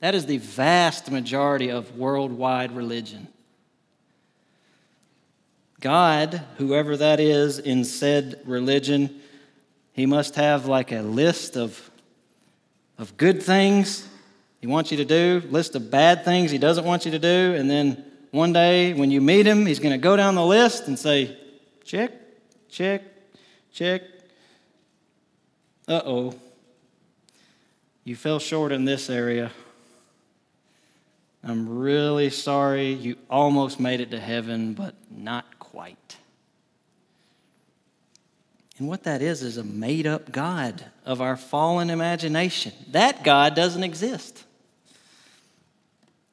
That 0.00 0.14
is 0.14 0.26
the 0.26 0.38
vast 0.38 1.10
majority 1.10 1.70
of 1.70 1.96
worldwide 1.96 2.72
religion. 2.72 3.28
God, 5.82 6.40
whoever 6.58 6.96
that 6.96 7.18
is 7.18 7.58
in 7.58 7.84
said 7.84 8.40
religion, 8.44 9.20
he 9.92 10.06
must 10.06 10.36
have 10.36 10.66
like 10.66 10.92
a 10.92 11.02
list 11.02 11.56
of, 11.56 11.90
of 12.98 13.16
good 13.16 13.42
things 13.42 14.08
he 14.60 14.68
wants 14.68 14.92
you 14.92 14.96
to 14.98 15.04
do, 15.04 15.42
list 15.50 15.74
of 15.74 15.90
bad 15.90 16.24
things 16.24 16.52
he 16.52 16.56
doesn't 16.56 16.84
want 16.84 17.04
you 17.04 17.10
to 17.10 17.18
do, 17.18 17.54
and 17.58 17.68
then 17.68 18.04
one 18.30 18.52
day 18.52 18.94
when 18.94 19.10
you 19.10 19.20
meet 19.20 19.44
him, 19.44 19.66
he's 19.66 19.80
going 19.80 19.92
to 19.92 19.98
go 19.98 20.16
down 20.16 20.36
the 20.36 20.46
list 20.46 20.86
and 20.86 20.96
say, 20.96 21.36
check, 21.84 22.12
check, 22.68 23.02
check. 23.72 24.02
Uh 25.88 26.00
oh. 26.04 26.34
You 28.04 28.14
fell 28.14 28.38
short 28.38 28.70
in 28.70 28.84
this 28.84 29.10
area. 29.10 29.50
I'm 31.42 31.68
really 31.68 32.30
sorry. 32.30 32.92
You 32.92 33.16
almost 33.28 33.80
made 33.80 34.00
it 34.00 34.12
to 34.12 34.20
heaven, 34.20 34.74
but 34.74 34.94
not 35.10 35.58
quite. 35.72 36.16
And 38.78 38.88
what 38.88 39.04
that 39.04 39.22
is, 39.22 39.42
is 39.42 39.56
a 39.56 39.64
made 39.64 40.06
up 40.06 40.30
God 40.30 40.84
of 41.06 41.20
our 41.20 41.36
fallen 41.36 41.88
imagination. 41.88 42.72
That 42.90 43.24
God 43.24 43.54
doesn't 43.54 43.82
exist. 43.82 44.44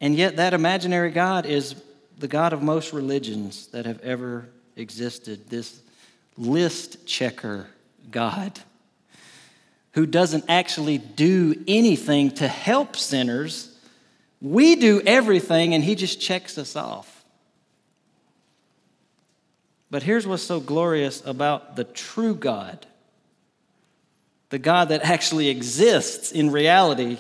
And 0.02 0.16
yet, 0.16 0.36
that 0.38 0.54
imaginary 0.54 1.12
God 1.12 1.46
is 1.46 1.76
the 2.18 2.28
God 2.28 2.52
of 2.52 2.62
most 2.62 2.92
religions 2.92 3.68
that 3.68 3.86
have 3.86 4.02
ever 4.02 4.50
existed. 4.76 5.50
This 5.50 5.80
list 6.38 7.06
checker 7.06 7.68
God 8.12 8.60
who 9.94 10.06
doesn't 10.06 10.46
actually 10.50 10.98
do 10.98 11.64
anything 11.68 12.32
to 12.32 12.48
help 12.48 12.96
sinners. 12.96 13.76
We 14.42 14.76
do 14.76 15.02
everything, 15.06 15.74
and 15.74 15.84
he 15.84 15.96
just 15.96 16.20
checks 16.22 16.58
us 16.58 16.76
off. 16.76 17.19
But 19.92 20.04
here's 20.04 20.28
what's 20.28 20.44
so 20.44 20.60
glorious 20.60 21.26
about 21.26 21.76
the 21.76 21.84
true 21.84 22.36
God 22.36 22.86
the 24.50 24.60
God 24.60 24.90
that 24.90 25.04
actually 25.04 25.50
exists 25.50 26.32
in 26.32 26.52
reality, 26.52 27.20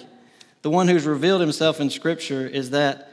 the 0.63 0.69
one 0.69 0.87
who's 0.87 1.05
revealed 1.05 1.41
himself 1.41 1.79
in 1.79 1.89
Scripture, 1.89 2.45
is 2.45 2.71
that 2.71 3.11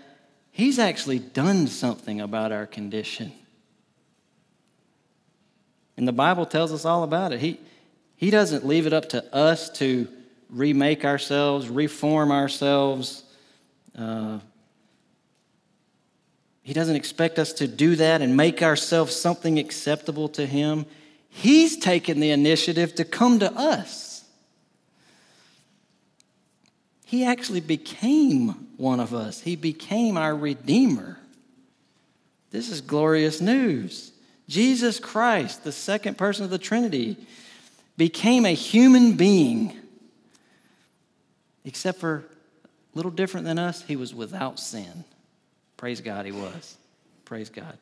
he's 0.50 0.78
actually 0.78 1.18
done 1.18 1.66
something 1.66 2.20
about 2.20 2.50
our 2.50 2.66
condition. 2.66 3.32
And 5.98 6.08
the 6.08 6.12
Bible 6.12 6.46
tells 6.46 6.72
us 6.72 6.84
all 6.84 7.02
about 7.02 7.32
it. 7.32 7.40
He, 7.40 7.60
he 8.16 8.30
doesn't 8.30 8.66
leave 8.66 8.86
it 8.86 8.92
up 8.92 9.10
to 9.10 9.34
us 9.34 9.70
to 9.78 10.08
remake 10.48 11.04
ourselves, 11.04 11.68
reform 11.68 12.32
ourselves. 12.32 13.22
Uh, 13.96 14.38
he 16.66 16.72
doesn't 16.72 16.96
expect 16.96 17.38
us 17.38 17.52
to 17.52 17.68
do 17.68 17.94
that 17.94 18.22
and 18.22 18.37
make 18.37 18.61
ourselves 18.61 19.14
something 19.14 19.57
acceptable 19.57 20.29
to 20.31 20.44
Him. 20.44 20.85
He's 21.29 21.76
taken 21.76 22.18
the 22.18 22.33
initiative 22.33 22.92
to 22.96 23.05
come 23.05 23.38
to 23.38 23.52
us. 23.52 24.24
He 27.05 27.24
actually 27.24 27.61
became 27.61 28.48
one 28.79 28.98
of 28.98 29.14
us, 29.14 29.42
He 29.42 29.55
became 29.55 30.16
our 30.16 30.35
Redeemer. 30.35 31.20
This 32.50 32.68
is 32.68 32.81
glorious 32.81 33.40
news. 33.40 34.11
Jesus 34.48 34.98
Christ, 34.98 35.62
the 35.62 35.70
second 35.70 36.18
person 36.18 36.42
of 36.42 36.50
the 36.50 36.59
Trinity, 36.59 37.16
became 37.96 38.44
a 38.44 38.55
human 38.55 39.12
being, 39.12 39.72
except 41.64 42.00
for 42.00 42.24
a 42.24 42.96
little 42.96 43.12
different 43.12 43.46
than 43.46 43.57
us, 43.57 43.83
he 43.83 43.94
was 43.94 44.12
without 44.12 44.59
sin. 44.59 45.05
Praise 45.76 46.00
God, 46.00 46.26
he 46.26 46.32
was. 46.32 46.76
Praise 47.24 47.50
God. 47.50 47.76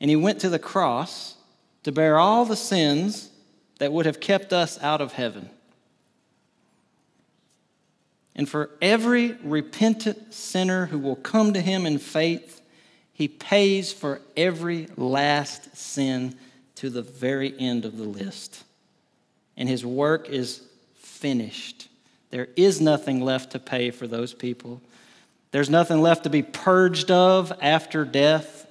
And 0.00 0.10
he 0.10 0.16
went 0.16 0.40
to 0.40 0.48
the 0.48 0.58
cross 0.58 1.36
to 1.84 1.92
bear 1.92 2.18
all 2.18 2.44
the 2.44 2.56
sins 2.56 3.30
that 3.78 3.92
would 3.92 4.06
have 4.06 4.20
kept 4.20 4.52
us 4.52 4.82
out 4.82 5.00
of 5.00 5.12
heaven. 5.12 5.48
And 8.34 8.48
for 8.48 8.70
every 8.82 9.32
repentant 9.42 10.34
sinner 10.34 10.86
who 10.86 10.98
will 10.98 11.16
come 11.16 11.54
to 11.54 11.60
him 11.60 11.86
in 11.86 11.98
faith, 11.98 12.60
he 13.12 13.28
pays 13.28 13.92
for 13.92 14.20
every 14.36 14.88
last 14.96 15.74
sin 15.74 16.36
to 16.74 16.90
the 16.90 17.00
very 17.00 17.58
end 17.58 17.86
of 17.86 17.96
the 17.96 18.04
list. 18.04 18.62
And 19.56 19.68
his 19.68 19.86
work 19.86 20.28
is 20.28 20.60
finished. 20.96 21.88
There 22.28 22.48
is 22.56 22.78
nothing 22.78 23.22
left 23.22 23.52
to 23.52 23.58
pay 23.58 23.90
for 23.90 24.06
those 24.06 24.34
people. 24.34 24.82
There's 25.50 25.70
nothing 25.70 26.00
left 26.00 26.24
to 26.24 26.30
be 26.30 26.42
purged 26.42 27.10
of 27.10 27.52
after 27.60 28.04
death. 28.04 28.66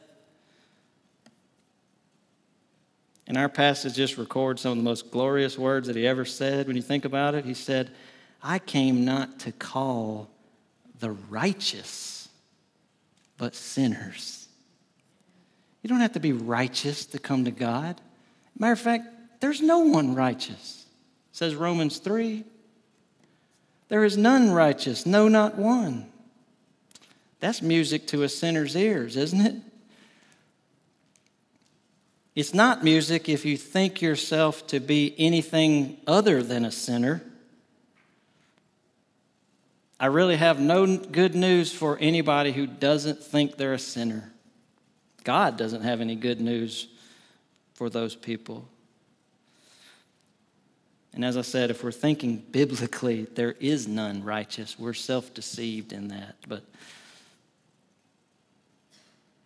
And 3.27 3.38
our 3.38 3.49
passage 3.49 3.95
just 3.95 4.17
records 4.17 4.61
some 4.61 4.73
of 4.73 4.77
the 4.77 4.83
most 4.83 5.09
glorious 5.09 5.57
words 5.57 5.88
that 5.88 5.95
he 5.95 6.05
ever 6.05 6.25
said. 6.25 6.67
When 6.67 6.75
you 6.75 6.81
think 6.81 7.05
about 7.05 7.33
it, 7.33 7.45
he 7.45 7.53
said, 7.55 7.91
I 8.43 8.59
came 8.59 9.03
not 9.03 9.39
to 9.39 9.51
call 9.51 10.29
the 10.99 11.11
righteous, 11.11 12.29
but 13.38 13.55
sinners. 13.55 14.47
You 15.81 15.89
don't 15.89 16.01
have 16.01 16.13
to 16.13 16.19
be 16.19 16.33
righteous 16.33 17.05
to 17.07 17.19
come 17.19 17.45
to 17.45 17.51
God. 17.51 17.99
Matter 18.57 18.73
of 18.73 18.79
fact, 18.79 19.07
there's 19.39 19.61
no 19.61 19.79
one 19.79 20.15
righteous, 20.15 20.85
says 21.31 21.55
Romans 21.55 21.97
3. 21.97 22.43
There 23.89 24.03
is 24.03 24.17
none 24.17 24.51
righteous, 24.51 25.05
no, 25.05 25.27
not 25.27 25.55
one. 25.57 26.11
That's 27.39 27.61
music 27.61 28.07
to 28.07 28.23
a 28.23 28.29
sinner's 28.29 28.75
ears, 28.75 29.17
isn't 29.17 29.41
it? 29.41 29.55
It's 32.35 32.53
not 32.53 32.83
music 32.83 33.29
if 33.29 33.45
you 33.45 33.55
think 33.55 34.01
yourself 34.01 34.67
to 34.67 34.79
be 34.79 35.15
anything 35.17 35.97
other 36.05 36.43
than 36.43 36.65
a 36.65 36.71
sinner. 36.71 37.23
I 39.97 40.07
really 40.07 40.35
have 40.35 40.59
no 40.59 40.97
good 40.97 41.33
news 41.33 41.71
for 41.71 41.97
anybody 41.99 42.51
who 42.51 42.67
doesn't 42.67 43.23
think 43.23 43.55
they're 43.55 43.73
a 43.73 43.79
sinner. 43.79 44.33
God 45.23 45.57
doesn't 45.57 45.83
have 45.83 46.01
any 46.01 46.15
good 46.15 46.41
news 46.41 46.89
for 47.73 47.89
those 47.89 48.15
people. 48.15 48.67
And 51.13 51.23
as 51.23 51.37
I 51.37 51.41
said, 51.41 51.71
if 51.71 51.81
we're 51.81 51.93
thinking 51.93 52.37
biblically, 52.37 53.23
there 53.23 53.55
is 53.61 53.87
none 53.87 54.21
righteous. 54.21 54.77
We're 54.77 54.93
self 54.93 55.33
deceived 55.33 55.93
in 55.93 56.09
that. 56.09 56.35
But 56.45 56.65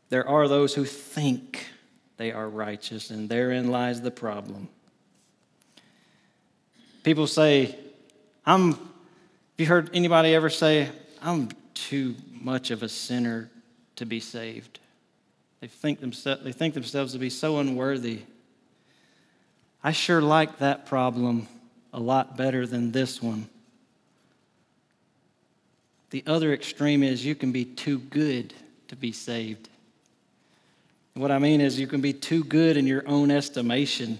there 0.09 0.27
are 0.27 0.47
those 0.47 0.73
who 0.73 0.85
think 0.85 1.67
they 2.17 2.31
are 2.31 2.49
righteous, 2.49 3.11
and 3.11 3.29
therein 3.29 3.71
lies 3.71 4.01
the 4.01 4.11
problem. 4.11 4.67
People 7.03 7.27
say, 7.27 7.77
I'm, 8.45 8.73
have 8.73 8.79
you 9.57 9.65
heard 9.65 9.89
anybody 9.93 10.35
ever 10.35 10.49
say, 10.49 10.89
I'm 11.21 11.49
too 11.73 12.15
much 12.31 12.71
of 12.71 12.83
a 12.83 12.89
sinner 12.89 13.49
to 13.95 14.05
be 14.05 14.19
saved? 14.19 14.79
They 15.61 15.67
think, 15.67 15.99
themselves, 15.99 16.43
they 16.43 16.51
think 16.51 16.73
themselves 16.73 17.13
to 17.13 17.19
be 17.19 17.29
so 17.29 17.59
unworthy. 17.59 18.21
I 19.83 19.91
sure 19.91 20.21
like 20.21 20.59
that 20.59 20.85
problem 20.85 21.47
a 21.93 21.99
lot 21.99 22.35
better 22.35 22.65
than 22.65 22.91
this 22.91 23.21
one. 23.21 23.47
The 26.09 26.23
other 26.25 26.53
extreme 26.53 27.03
is 27.03 27.25
you 27.25 27.35
can 27.35 27.51
be 27.51 27.65
too 27.65 27.99
good 27.99 28.53
to 28.87 28.95
be 28.95 29.11
saved. 29.11 29.69
What 31.13 31.31
I 31.31 31.39
mean 31.39 31.61
is, 31.61 31.79
you 31.79 31.87
can 31.87 32.01
be 32.01 32.13
too 32.13 32.43
good 32.43 32.77
in 32.77 32.87
your 32.87 33.07
own 33.07 33.31
estimation. 33.31 34.19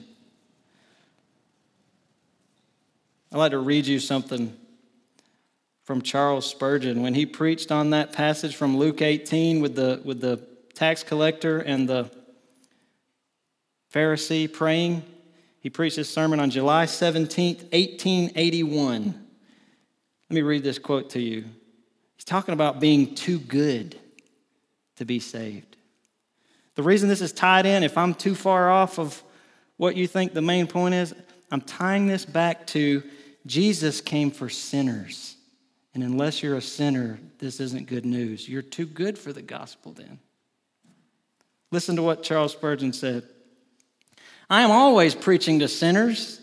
I'd 3.32 3.38
like 3.38 3.52
to 3.52 3.60
read 3.60 3.86
you 3.86 4.00
something 4.00 4.56
from 5.84 6.02
Charles 6.02 6.46
Spurgeon 6.46 7.02
when 7.02 7.14
he 7.14 7.26
preached 7.26 7.72
on 7.72 7.92
that 7.92 8.12
passage 8.12 8.56
from 8.56 8.78
Luke 8.78 9.02
18 9.02 9.62
with 9.62 9.76
the, 9.76 10.02
with 10.04 10.20
the 10.20 10.38
tax 10.74 11.04
collector 11.04 11.60
and 11.60 11.88
the 11.88 12.12
Pharisee 13.94 14.52
praying. 14.52 15.04
He 15.62 15.70
preached 15.70 15.96
his 15.96 16.10
sermon 16.10 16.40
on 16.40 16.50
July 16.52 16.86
17th, 16.86 17.64
1881. 17.72 19.06
Let 20.30 20.36
me 20.36 20.42
read 20.42 20.64
this 20.64 20.80
quote 20.80 21.10
to 21.12 21.20
you. 21.20 21.46
He's 22.16 22.26
talking 22.26 22.54
about 22.54 22.80
being 22.80 23.16
too 23.16 23.40
good 23.40 23.98
to 24.98 25.06
be 25.06 25.20
saved. 25.20 25.69
The 26.80 26.84
reason 26.84 27.10
this 27.10 27.20
is 27.20 27.34
tied 27.34 27.66
in, 27.66 27.84
if 27.84 27.98
I'm 27.98 28.14
too 28.14 28.34
far 28.34 28.72
off 28.72 29.00
of 29.00 29.22
what 29.76 29.98
you 29.98 30.08
think 30.08 30.32
the 30.32 30.42
main 30.42 30.66
point 30.66 30.96
is, 30.96 31.14
I'm 31.52 31.60
tying 31.60 32.08
this 32.08 32.24
back 32.24 32.66
to 32.68 33.04
Jesus 33.46 34.00
came 34.00 34.32
for 34.32 34.48
sinners. 34.48 35.36
And 35.94 36.04
unless 36.04 36.42
you're 36.42 36.56
a 36.56 36.62
sinner, 36.62 37.20
this 37.38 37.60
isn't 37.60 37.88
good 37.88 38.06
news. 38.06 38.48
You're 38.48 38.62
too 38.62 38.86
good 38.86 39.18
for 39.18 39.34
the 39.34 39.42
gospel 39.42 39.92
then. 39.92 40.20
Listen 41.70 41.98
to 41.98 42.02
what 42.02 42.24
Charles 42.24 42.54
Spurgeon 42.54 42.94
said 42.94 43.24
I 44.50 44.62
am 44.62 44.72
always 44.72 45.14
preaching 45.14 45.60
to 45.60 45.68
sinners, 45.68 46.40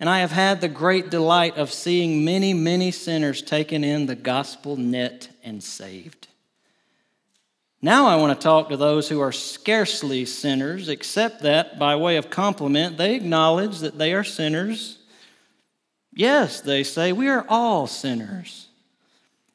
and 0.00 0.10
I 0.10 0.18
have 0.18 0.32
had 0.32 0.60
the 0.60 0.66
great 0.66 1.08
delight 1.08 1.56
of 1.56 1.72
seeing 1.72 2.24
many, 2.24 2.52
many 2.52 2.90
sinners 2.90 3.42
taken 3.42 3.84
in 3.84 4.06
the 4.06 4.16
gospel 4.16 4.76
net 4.76 5.28
and 5.44 5.62
saved. 5.62 6.27
Now 7.80 8.06
I 8.06 8.16
want 8.16 8.38
to 8.38 8.42
talk 8.42 8.70
to 8.70 8.76
those 8.76 9.08
who 9.08 9.20
are 9.20 9.30
scarcely 9.30 10.24
sinners, 10.24 10.88
except 10.88 11.42
that, 11.42 11.78
by 11.78 11.94
way 11.94 12.16
of 12.16 12.28
compliment, 12.28 12.98
they 12.98 13.14
acknowledge 13.14 13.78
that 13.78 13.98
they 13.98 14.12
are 14.14 14.24
sinners. 14.24 14.98
Yes, 16.12 16.60
they 16.60 16.82
say, 16.82 17.12
we 17.12 17.28
are 17.28 17.46
all 17.48 17.86
sinners. 17.86 18.66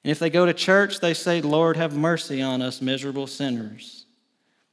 And 0.04 0.12
if 0.12 0.20
they 0.20 0.30
go 0.30 0.46
to 0.46 0.54
church, 0.54 1.02
they 1.02 1.14
say, 1.14 1.42
Lord, 1.42 1.76
have 1.76 1.98
mercy 1.98 2.42
on 2.42 2.62
us, 2.62 2.82
miserable 2.82 3.28
sinners. 3.28 4.06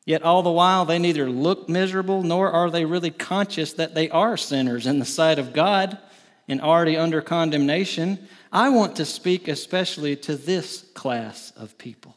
Yet 0.06 0.22
all 0.22 0.42
the 0.42 0.50
while, 0.50 0.84
they 0.84 1.00
neither 1.00 1.28
look 1.28 1.68
miserable 1.68 2.22
nor 2.22 2.52
are 2.52 2.70
they 2.70 2.84
really 2.84 3.10
conscious 3.10 3.72
that 3.74 3.94
they 3.94 4.08
are 4.10 4.36
sinners 4.36 4.86
in 4.86 5.00
the 5.00 5.04
sight 5.04 5.40
of 5.40 5.52
God 5.52 5.98
and 6.46 6.60
already 6.60 6.96
under 6.96 7.20
condemnation. 7.20 8.28
I 8.52 8.70
want 8.70 8.96
to 8.96 9.04
speak 9.04 9.48
especially 9.48 10.16
to 10.16 10.36
this 10.36 10.82
class 10.94 11.52
of 11.56 11.76
people. 11.78 12.16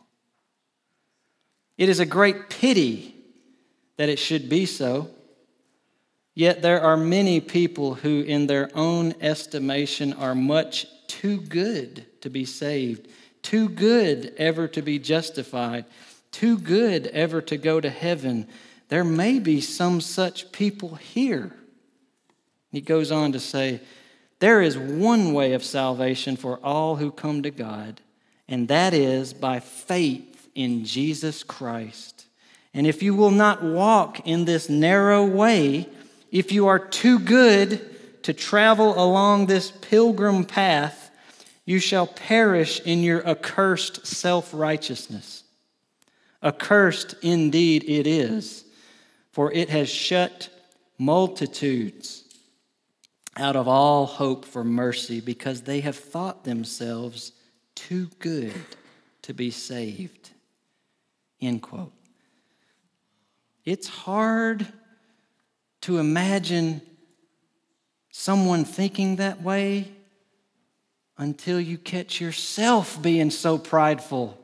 It 1.77 1.89
is 1.89 1.99
a 1.99 2.05
great 2.05 2.49
pity 2.49 3.15
that 3.97 4.09
it 4.09 4.19
should 4.19 4.49
be 4.49 4.65
so. 4.65 5.09
Yet 6.35 6.61
there 6.61 6.81
are 6.81 6.97
many 6.97 7.39
people 7.39 7.95
who, 7.95 8.21
in 8.21 8.47
their 8.47 8.69
own 8.75 9.13
estimation, 9.21 10.13
are 10.13 10.35
much 10.35 10.87
too 11.07 11.39
good 11.41 12.05
to 12.21 12.29
be 12.29 12.45
saved, 12.45 13.07
too 13.43 13.69
good 13.69 14.33
ever 14.37 14.67
to 14.69 14.81
be 14.81 14.97
justified, 14.97 15.85
too 16.31 16.57
good 16.57 17.07
ever 17.07 17.41
to 17.41 17.57
go 17.57 17.79
to 17.79 17.89
heaven. 17.89 18.47
There 18.89 19.03
may 19.03 19.39
be 19.39 19.61
some 19.61 20.01
such 20.01 20.51
people 20.51 20.95
here. 20.95 21.55
He 22.71 22.81
goes 22.81 23.11
on 23.11 23.31
to 23.33 23.39
say, 23.39 23.81
There 24.39 24.61
is 24.61 24.77
one 24.77 25.33
way 25.33 25.53
of 25.53 25.63
salvation 25.63 26.35
for 26.35 26.57
all 26.63 26.95
who 26.95 27.11
come 27.11 27.43
to 27.43 27.51
God, 27.51 28.01
and 28.47 28.67
that 28.69 28.95
is 28.95 29.33
by 29.33 29.59
faith 29.59 30.32
in 30.55 30.85
Jesus 30.85 31.43
Christ. 31.43 32.25
And 32.73 32.87
if 32.87 33.03
you 33.03 33.13
will 33.13 33.31
not 33.31 33.63
walk 33.63 34.27
in 34.27 34.45
this 34.45 34.69
narrow 34.69 35.25
way, 35.25 35.87
if 36.31 36.51
you 36.51 36.67
are 36.67 36.79
too 36.79 37.19
good 37.19 38.23
to 38.23 38.33
travel 38.33 39.01
along 39.01 39.45
this 39.45 39.71
pilgrim 39.71 40.45
path, 40.45 41.11
you 41.65 41.79
shall 41.79 42.07
perish 42.07 42.79
in 42.81 43.03
your 43.03 43.25
accursed 43.27 44.05
self 44.05 44.53
righteousness. 44.53 45.43
Accursed 46.41 47.15
indeed 47.21 47.83
it 47.87 48.05
is, 48.05 48.65
for 49.31 49.51
it 49.51 49.69
has 49.69 49.89
shut 49.89 50.49
multitudes 50.97 52.23
out 53.37 53.55
of 53.55 53.67
all 53.67 54.05
hope 54.05 54.45
for 54.45 54.63
mercy 54.63 55.19
because 55.19 55.61
they 55.61 55.79
have 55.79 55.95
thought 55.95 56.43
themselves 56.43 57.31
too 57.75 58.09
good 58.19 58.53
to 59.23 59.33
be 59.33 59.49
saved. 59.49 60.22
End 61.43 61.61
quote. 61.61 61.91
It's 63.65 63.87
hard 63.87 64.65
to 65.81 65.97
imagine 65.97 66.81
someone 68.09 68.63
thinking 68.63 69.17
that 69.17 69.41
way 69.41 69.91
until 71.17 71.59
you 71.59 71.77
catch 71.77 72.21
yourself 72.21 73.01
being 73.01 73.29
so 73.29 73.57
prideful 73.57 74.37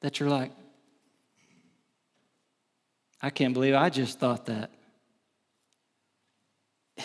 that 0.00 0.18
you're 0.18 0.30
like, 0.30 0.52
I 3.20 3.30
can't 3.30 3.54
believe 3.54 3.74
I 3.74 3.90
just 3.90 4.18
thought 4.18 4.46
that. 4.46 4.70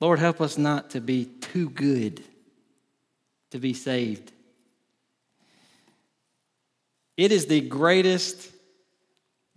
Lord, 0.00 0.18
help 0.18 0.40
us 0.40 0.58
not 0.58 0.90
to 0.90 1.00
be 1.00 1.24
too 1.24 1.70
good 1.70 2.22
to 3.50 3.58
be 3.58 3.72
saved. 3.72 4.33
It 7.16 7.32
is 7.32 7.46
the 7.46 7.60
greatest, 7.60 8.50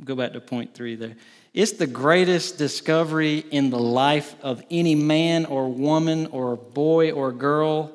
go 0.03 0.15
back 0.15 0.33
to 0.33 0.41
point 0.41 0.73
three 0.73 0.95
there. 0.95 1.15
It's 1.53 1.73
the 1.73 1.87
greatest 1.87 2.57
discovery 2.57 3.39
in 3.39 3.71
the 3.71 3.79
life 3.79 4.35
of 4.43 4.63
any 4.69 4.93
man 4.93 5.45
or 5.45 5.69
woman 5.69 6.27
or 6.27 6.55
boy 6.55 7.11
or 7.11 7.31
girl. 7.31 7.91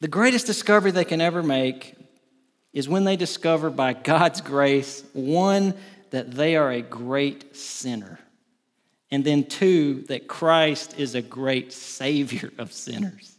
The 0.00 0.08
greatest 0.08 0.46
discovery 0.46 0.90
they 0.90 1.04
can 1.04 1.20
ever 1.20 1.42
make 1.42 1.94
is 2.72 2.88
when 2.88 3.04
they 3.04 3.16
discover 3.16 3.70
by 3.70 3.92
God's 3.92 4.40
grace, 4.40 5.04
one, 5.12 5.74
that 6.10 6.32
they 6.32 6.56
are 6.56 6.70
a 6.70 6.82
great 6.82 7.56
sinner, 7.56 8.18
and 9.10 9.24
then 9.24 9.44
two, 9.44 10.02
that 10.08 10.28
Christ 10.28 10.98
is 10.98 11.14
a 11.14 11.22
great 11.22 11.72
Savior 11.72 12.52
of 12.58 12.72
sinners. 12.72 13.36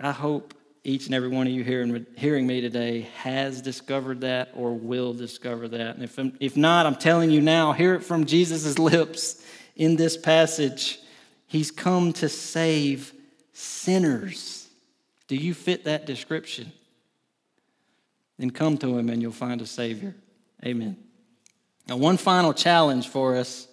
I 0.00 0.12
hope 0.12 0.54
each 0.86 1.06
and 1.06 1.16
every 1.16 1.28
one 1.28 1.48
of 1.48 1.52
you 1.52 1.64
hearing, 1.64 2.06
hearing 2.14 2.46
me 2.46 2.60
today 2.60 3.08
has 3.16 3.60
discovered 3.60 4.20
that 4.20 4.50
or 4.54 4.72
will 4.72 5.12
discover 5.12 5.66
that. 5.66 5.96
And 5.96 6.04
if, 6.04 6.16
if 6.38 6.56
not, 6.56 6.86
I'm 6.86 6.94
telling 6.94 7.32
you 7.32 7.40
now, 7.40 7.72
hear 7.72 7.94
it 7.94 8.04
from 8.04 8.24
Jesus' 8.24 8.78
lips 8.78 9.44
in 9.74 9.96
this 9.96 10.16
passage. 10.16 11.00
He's 11.48 11.72
come 11.72 12.12
to 12.14 12.28
save 12.28 13.12
sinners. 13.52 14.68
Do 15.26 15.34
you 15.34 15.54
fit 15.54 15.86
that 15.86 16.06
description? 16.06 16.70
Then 18.38 18.50
come 18.50 18.78
to 18.78 18.96
him 18.96 19.08
and 19.08 19.20
you'll 19.20 19.32
find 19.32 19.60
a 19.60 19.66
Savior. 19.66 20.14
Amen. 20.64 20.96
Now, 21.88 21.96
one 21.96 22.16
final 22.16 22.54
challenge 22.54 23.08
for 23.08 23.36
us 23.36 23.66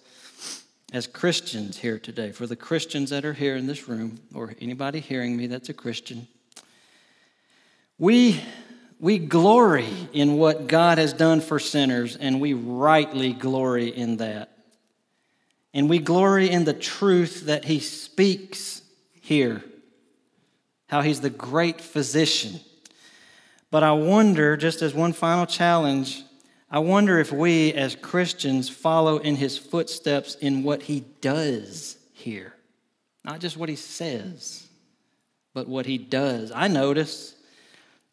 as 0.92 1.06
Christians 1.06 1.78
here 1.78 2.00
today, 2.00 2.32
for 2.32 2.48
the 2.48 2.56
Christians 2.56 3.10
that 3.10 3.24
are 3.24 3.34
here 3.34 3.54
in 3.54 3.68
this 3.68 3.88
room, 3.88 4.18
or 4.34 4.56
anybody 4.60 4.98
hearing 4.98 5.36
me 5.36 5.46
that's 5.46 5.68
a 5.68 5.74
Christian. 5.74 6.26
We, 7.98 8.40
we 8.98 9.18
glory 9.18 9.88
in 10.12 10.36
what 10.36 10.66
God 10.66 10.98
has 10.98 11.12
done 11.12 11.40
for 11.40 11.58
sinners, 11.58 12.16
and 12.16 12.40
we 12.40 12.54
rightly 12.54 13.32
glory 13.32 13.88
in 13.88 14.16
that. 14.16 14.50
And 15.72 15.88
we 15.88 15.98
glory 15.98 16.50
in 16.50 16.64
the 16.64 16.74
truth 16.74 17.46
that 17.46 17.64
He 17.64 17.80
speaks 17.80 18.82
here, 19.20 19.64
how 20.88 21.02
He's 21.02 21.20
the 21.20 21.30
great 21.30 21.80
physician. 21.80 22.60
But 23.70 23.82
I 23.82 23.92
wonder, 23.92 24.56
just 24.56 24.82
as 24.82 24.94
one 24.94 25.12
final 25.12 25.46
challenge, 25.46 26.22
I 26.70 26.80
wonder 26.80 27.18
if 27.18 27.30
we 27.30 27.72
as 27.72 27.94
Christians 27.94 28.68
follow 28.68 29.18
in 29.18 29.36
His 29.36 29.56
footsteps 29.58 30.34
in 30.36 30.62
what 30.64 30.82
He 30.82 31.04
does 31.20 31.96
here. 32.12 32.54
Not 33.24 33.40
just 33.40 33.56
what 33.56 33.68
He 33.68 33.76
says, 33.76 34.66
but 35.54 35.68
what 35.68 35.86
He 35.86 35.98
does. 35.98 36.50
I 36.52 36.68
notice 36.68 37.33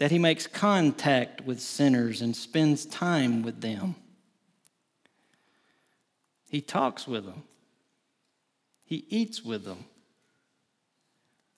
that 0.01 0.09
he 0.09 0.17
makes 0.17 0.47
contact 0.47 1.41
with 1.41 1.61
sinners 1.61 2.23
and 2.23 2.35
spends 2.35 2.87
time 2.87 3.43
with 3.43 3.61
them. 3.61 3.93
He 6.49 6.59
talks 6.59 7.07
with 7.07 7.23
them, 7.23 7.43
he 8.83 9.05
eats 9.09 9.43
with 9.43 9.63
them. 9.63 9.85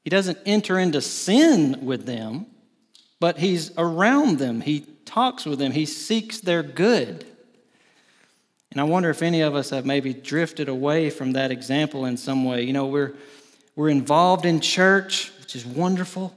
He 0.03 0.09
doesn't 0.09 0.39
enter 0.45 0.77
into 0.77 0.99
sin 0.99 1.85
with 1.85 2.05
them, 2.05 2.47
but 3.21 3.37
he's 3.37 3.71
around 3.77 4.39
them. 4.39 4.59
He 4.59 4.81
talks 5.05 5.45
with 5.45 5.57
them, 5.57 5.71
he 5.71 5.85
seeks 5.85 6.41
their 6.41 6.63
good. 6.63 7.25
And 8.71 8.81
I 8.81 8.83
wonder 8.83 9.09
if 9.09 9.21
any 9.21 9.39
of 9.39 9.55
us 9.55 9.69
have 9.69 9.85
maybe 9.85 10.13
drifted 10.13 10.67
away 10.67 11.09
from 11.09 11.31
that 11.31 11.49
example 11.49 12.03
in 12.05 12.17
some 12.17 12.43
way. 12.43 12.63
You 12.63 12.73
know, 12.73 12.87
we're, 12.87 13.13
we're 13.77 13.87
involved 13.87 14.45
in 14.45 14.59
church, 14.59 15.31
which 15.39 15.55
is 15.55 15.65
wonderful. 15.65 16.35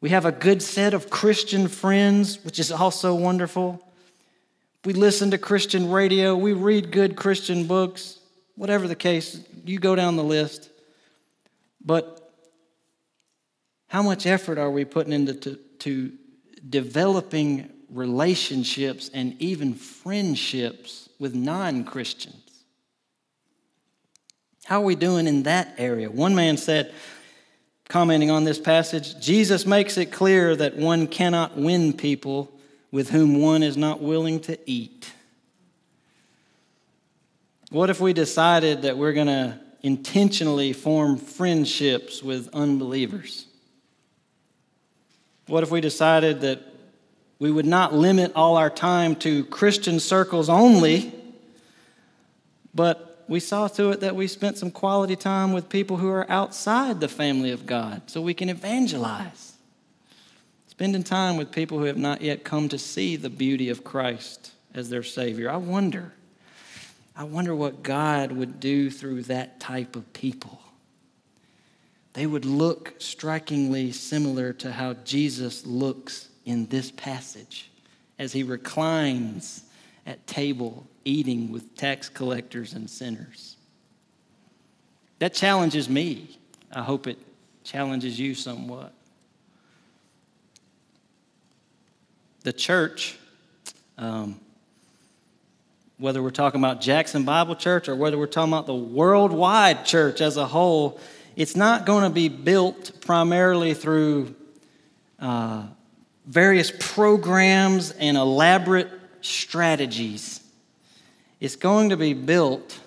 We 0.00 0.10
have 0.10 0.26
a 0.26 0.32
good 0.32 0.62
set 0.62 0.94
of 0.94 1.08
Christian 1.08 1.68
friends, 1.68 2.44
which 2.44 2.58
is 2.58 2.70
also 2.70 3.14
wonderful. 3.14 3.82
We 4.84 4.92
listen 4.92 5.30
to 5.30 5.38
Christian 5.38 5.90
radio, 5.90 6.36
we 6.36 6.52
read 6.52 6.92
good 6.92 7.16
Christian 7.16 7.66
books, 7.66 8.18
whatever 8.54 8.86
the 8.86 8.94
case, 8.94 9.40
you 9.64 9.78
go 9.78 9.96
down 9.96 10.16
the 10.16 10.24
list. 10.24 10.70
But 11.84 12.32
how 13.88 14.02
much 14.02 14.26
effort 14.26 14.58
are 14.58 14.70
we 14.70 14.84
putting 14.84 15.12
into 15.12 15.34
to, 15.34 15.58
to 15.80 16.12
developing 16.68 17.70
relationships 17.90 19.10
and 19.14 19.40
even 19.40 19.74
friendships 19.74 21.08
with 21.18 21.34
non 21.34 21.84
Christians? 21.84 22.42
How 24.64 24.82
are 24.82 24.84
we 24.84 24.96
doing 24.96 25.28
in 25.28 25.44
that 25.44 25.74
area? 25.78 26.10
One 26.10 26.34
man 26.34 26.56
said, 26.56 26.92
commenting 27.88 28.30
on 28.30 28.44
this 28.44 28.58
passage, 28.58 29.20
Jesus 29.20 29.66
makes 29.66 29.96
it 29.96 30.06
clear 30.06 30.56
that 30.56 30.76
one 30.76 31.06
cannot 31.06 31.56
win 31.56 31.92
people 31.92 32.52
with 32.90 33.10
whom 33.10 33.40
one 33.40 33.62
is 33.62 33.76
not 33.76 34.00
willing 34.00 34.40
to 34.40 34.58
eat. 34.68 35.12
What 37.70 37.90
if 37.90 38.00
we 38.00 38.12
decided 38.12 38.82
that 38.82 38.96
we're 38.96 39.12
going 39.12 39.26
to 39.26 39.58
intentionally 39.82 40.72
form 40.72 41.16
friendships 41.16 42.22
with 42.22 42.48
unbelievers? 42.52 43.46
What 45.46 45.62
if 45.62 45.70
we 45.70 45.80
decided 45.80 46.40
that 46.40 46.60
we 47.38 47.50
would 47.50 47.66
not 47.66 47.94
limit 47.94 48.32
all 48.34 48.56
our 48.56 48.70
time 48.70 49.14
to 49.16 49.44
Christian 49.44 50.00
circles 50.00 50.48
only, 50.48 51.12
but 52.74 53.05
we 53.28 53.40
saw 53.40 53.68
to 53.68 53.90
it 53.90 54.00
that 54.00 54.14
we 54.14 54.26
spent 54.26 54.58
some 54.58 54.70
quality 54.70 55.16
time 55.16 55.52
with 55.52 55.68
people 55.68 55.96
who 55.96 56.08
are 56.08 56.30
outside 56.30 57.00
the 57.00 57.08
family 57.08 57.50
of 57.50 57.66
God 57.66 58.02
so 58.06 58.20
we 58.20 58.34
can 58.34 58.48
evangelize. 58.48 59.54
Spending 60.68 61.02
time 61.02 61.36
with 61.36 61.50
people 61.50 61.78
who 61.78 61.84
have 61.84 61.96
not 61.96 62.20
yet 62.20 62.44
come 62.44 62.68
to 62.68 62.78
see 62.78 63.16
the 63.16 63.30
beauty 63.30 63.70
of 63.70 63.82
Christ 63.82 64.52
as 64.74 64.90
their 64.90 65.02
Savior. 65.02 65.50
I 65.50 65.56
wonder, 65.56 66.12
I 67.16 67.24
wonder 67.24 67.54
what 67.54 67.82
God 67.82 68.30
would 68.32 68.60
do 68.60 68.90
through 68.90 69.22
that 69.22 69.58
type 69.58 69.96
of 69.96 70.12
people. 70.12 70.60
They 72.12 72.26
would 72.26 72.44
look 72.44 72.94
strikingly 72.98 73.92
similar 73.92 74.52
to 74.54 74.72
how 74.72 74.94
Jesus 74.94 75.66
looks 75.66 76.28
in 76.44 76.66
this 76.66 76.90
passage 76.90 77.70
as 78.18 78.32
he 78.32 78.42
reclines 78.42 79.64
at 80.06 80.26
table 80.26 80.86
eating 81.06 81.52
with 81.52 81.76
tax 81.76 82.08
collectors 82.08 82.74
and 82.74 82.90
sinners. 82.90 83.56
That 85.20 85.32
challenges 85.32 85.88
me. 85.88 86.38
I 86.72 86.82
hope 86.82 87.06
it 87.06 87.18
challenges 87.64 88.18
you 88.18 88.34
somewhat. 88.34 88.92
The 92.42 92.52
church, 92.52 93.18
um, 93.96 94.38
whether 95.98 96.22
we're 96.22 96.30
talking 96.30 96.60
about 96.60 96.80
Jackson 96.80 97.24
Bible 97.24 97.56
Church 97.56 97.88
or 97.88 97.96
whether 97.96 98.18
we're 98.18 98.26
talking 98.26 98.52
about 98.52 98.66
the 98.66 98.74
worldwide 98.74 99.84
church 99.84 100.20
as 100.20 100.36
a 100.36 100.46
whole, 100.46 101.00
it's 101.36 101.56
not 101.56 101.86
going 101.86 102.04
to 102.04 102.10
be 102.10 102.28
built 102.28 103.00
primarily 103.00 103.74
through 103.74 104.34
uh, 105.18 105.64
various 106.26 106.72
programs 106.78 107.92
and 107.92 108.16
elaborate 108.16 108.90
strategies. 109.22 110.40
It's 111.40 111.56
going 111.56 111.90
to 111.90 111.96
be 111.96 112.14
built 112.14 112.78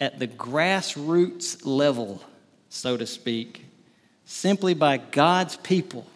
at 0.00 0.18
the 0.18 0.28
grassroots 0.28 1.64
level, 1.64 2.22
so 2.68 2.96
to 2.96 3.06
speak, 3.06 3.64
simply 4.24 4.74
by 4.74 4.98
God's 4.98 5.56
people 5.56 6.06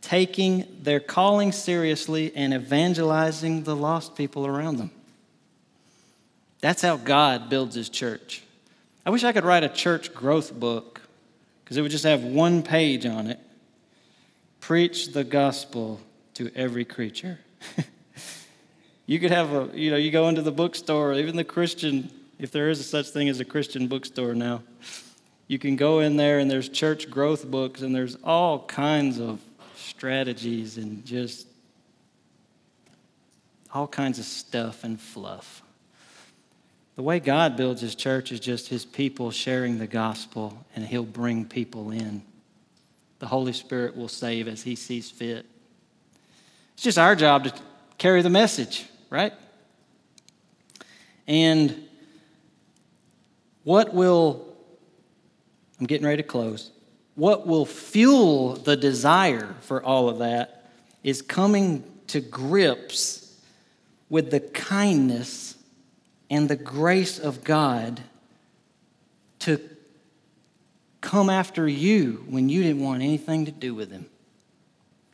taking 0.00 0.66
their 0.82 1.00
calling 1.00 1.52
seriously 1.52 2.34
and 2.34 2.54
evangelizing 2.54 3.64
the 3.64 3.76
lost 3.76 4.14
people 4.16 4.46
around 4.46 4.78
them. 4.78 4.90
That's 6.60 6.82
how 6.82 6.96
God 6.96 7.50
builds 7.50 7.74
his 7.74 7.88
church. 7.88 8.42
I 9.04 9.10
wish 9.10 9.24
I 9.24 9.32
could 9.32 9.44
write 9.44 9.64
a 9.64 9.68
church 9.68 10.14
growth 10.14 10.52
book 10.52 11.00
because 11.62 11.76
it 11.76 11.82
would 11.82 11.90
just 11.90 12.04
have 12.04 12.22
one 12.22 12.62
page 12.62 13.06
on 13.06 13.26
it. 13.26 13.38
Preach 14.60 15.12
the 15.12 15.24
gospel 15.24 16.00
to 16.34 16.50
every 16.54 16.84
creature. 16.84 17.38
You 19.08 19.18
could 19.18 19.30
have 19.30 19.54
a, 19.54 19.70
you 19.72 19.90
know, 19.90 19.96
you 19.96 20.10
go 20.10 20.28
into 20.28 20.42
the 20.42 20.52
bookstore, 20.52 21.14
even 21.14 21.34
the 21.34 21.42
Christian, 21.42 22.10
if 22.38 22.50
there 22.50 22.68
is 22.68 22.78
a 22.78 22.82
such 22.82 23.08
thing 23.08 23.30
as 23.30 23.40
a 23.40 23.44
Christian 23.44 23.88
bookstore 23.88 24.34
now, 24.34 24.62
you 25.46 25.58
can 25.58 25.76
go 25.76 26.00
in 26.00 26.18
there 26.18 26.38
and 26.38 26.50
there's 26.50 26.68
church 26.68 27.08
growth 27.08 27.50
books 27.50 27.80
and 27.80 27.94
there's 27.94 28.18
all 28.22 28.66
kinds 28.66 29.18
of 29.18 29.40
strategies 29.76 30.76
and 30.76 31.06
just 31.06 31.48
all 33.72 33.86
kinds 33.86 34.18
of 34.18 34.26
stuff 34.26 34.84
and 34.84 35.00
fluff. 35.00 35.62
The 36.96 37.02
way 37.02 37.18
God 37.18 37.56
builds 37.56 37.80
his 37.80 37.94
church 37.94 38.30
is 38.30 38.40
just 38.40 38.68
his 38.68 38.84
people 38.84 39.30
sharing 39.30 39.78
the 39.78 39.86
gospel, 39.86 40.66
and 40.76 40.84
he'll 40.84 41.02
bring 41.02 41.46
people 41.46 41.92
in. 41.92 42.22
The 43.20 43.26
Holy 43.26 43.54
Spirit 43.54 43.96
will 43.96 44.08
save 44.08 44.48
as 44.48 44.64
he 44.64 44.74
sees 44.74 45.10
fit. 45.10 45.46
It's 46.74 46.82
just 46.82 46.98
our 46.98 47.16
job 47.16 47.44
to 47.44 47.54
carry 47.96 48.20
the 48.20 48.28
message 48.28 48.84
right? 49.10 49.32
And 51.26 51.88
what 53.64 53.92
will, 53.92 54.46
I'm 55.78 55.86
getting 55.86 56.06
ready 56.06 56.22
to 56.22 56.28
close, 56.28 56.70
what 57.14 57.46
will 57.46 57.66
fuel 57.66 58.54
the 58.54 58.76
desire 58.76 59.54
for 59.60 59.82
all 59.82 60.08
of 60.08 60.18
that 60.18 60.70
is 61.02 61.20
coming 61.20 61.84
to 62.08 62.20
grips 62.20 63.36
with 64.08 64.30
the 64.30 64.40
kindness 64.40 65.56
and 66.30 66.48
the 66.48 66.56
grace 66.56 67.18
of 67.18 67.44
God 67.44 68.00
to 69.40 69.60
come 71.00 71.30
after 71.30 71.68
you 71.68 72.24
when 72.28 72.48
you 72.48 72.62
didn't 72.62 72.82
want 72.82 73.02
anything 73.02 73.44
to 73.46 73.52
do 73.52 73.74
with 73.74 73.90
him. 73.90 74.06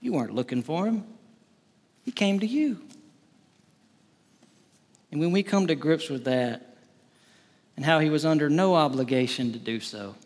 You 0.01 0.13
weren't 0.13 0.35
looking 0.35 0.63
for 0.63 0.87
him, 0.87 1.05
he 2.05 2.13
came 2.13 2.41
to 2.41 2.47
you. 2.47 2.81
And 5.15 5.21
when 5.21 5.31
we 5.31 5.45
come 5.45 5.69
to 5.69 5.77
grips 5.77 6.11
with 6.11 6.25
that 6.25 6.77
and 7.77 7.85
how 7.85 8.01
he 8.01 8.11
was 8.11 8.25
under 8.25 8.51
no 8.51 8.75
obligation 8.75 9.53
to 9.53 9.61
do 9.61 9.79
so, 9.79 10.17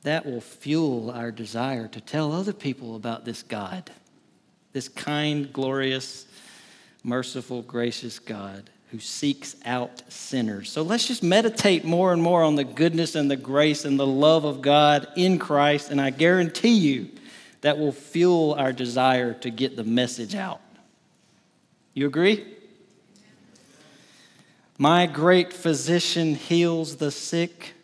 that 0.00 0.24
will 0.24 0.40
fuel 0.40 1.10
our 1.10 1.30
desire 1.30 1.88
to 1.88 2.00
tell 2.00 2.32
other 2.32 2.54
people 2.54 2.96
about 2.96 3.26
this 3.26 3.42
God, 3.42 3.90
this 4.72 4.88
kind, 4.88 5.52
glorious, 5.52 6.24
merciful, 7.04 7.60
gracious 7.60 8.18
God 8.18 8.70
who 8.90 8.98
seeks 8.98 9.54
out 9.66 10.02
sinners. 10.10 10.70
So 10.70 10.80
let's 10.80 11.06
just 11.06 11.22
meditate 11.22 11.84
more 11.84 12.14
and 12.14 12.22
more 12.22 12.42
on 12.42 12.56
the 12.56 12.64
goodness 12.64 13.14
and 13.16 13.30
the 13.30 13.36
grace 13.36 13.84
and 13.84 14.00
the 14.00 14.06
love 14.06 14.46
of 14.46 14.62
God 14.62 15.08
in 15.14 15.38
Christ, 15.38 15.90
and 15.90 16.00
I 16.00 16.08
guarantee 16.08 16.78
you 16.78 17.10
that 17.60 17.76
will 17.76 17.92
fuel 17.92 18.54
our 18.54 18.72
desire 18.72 19.34
to 19.34 19.50
get 19.50 19.76
the 19.76 19.84
message 19.84 20.34
out. 20.34 20.62
You 21.94 22.06
agree? 22.06 22.44
My 24.78 25.06
great 25.06 25.52
physician 25.52 26.34
heals 26.34 26.96
the 26.96 27.10
sick, 27.10 27.74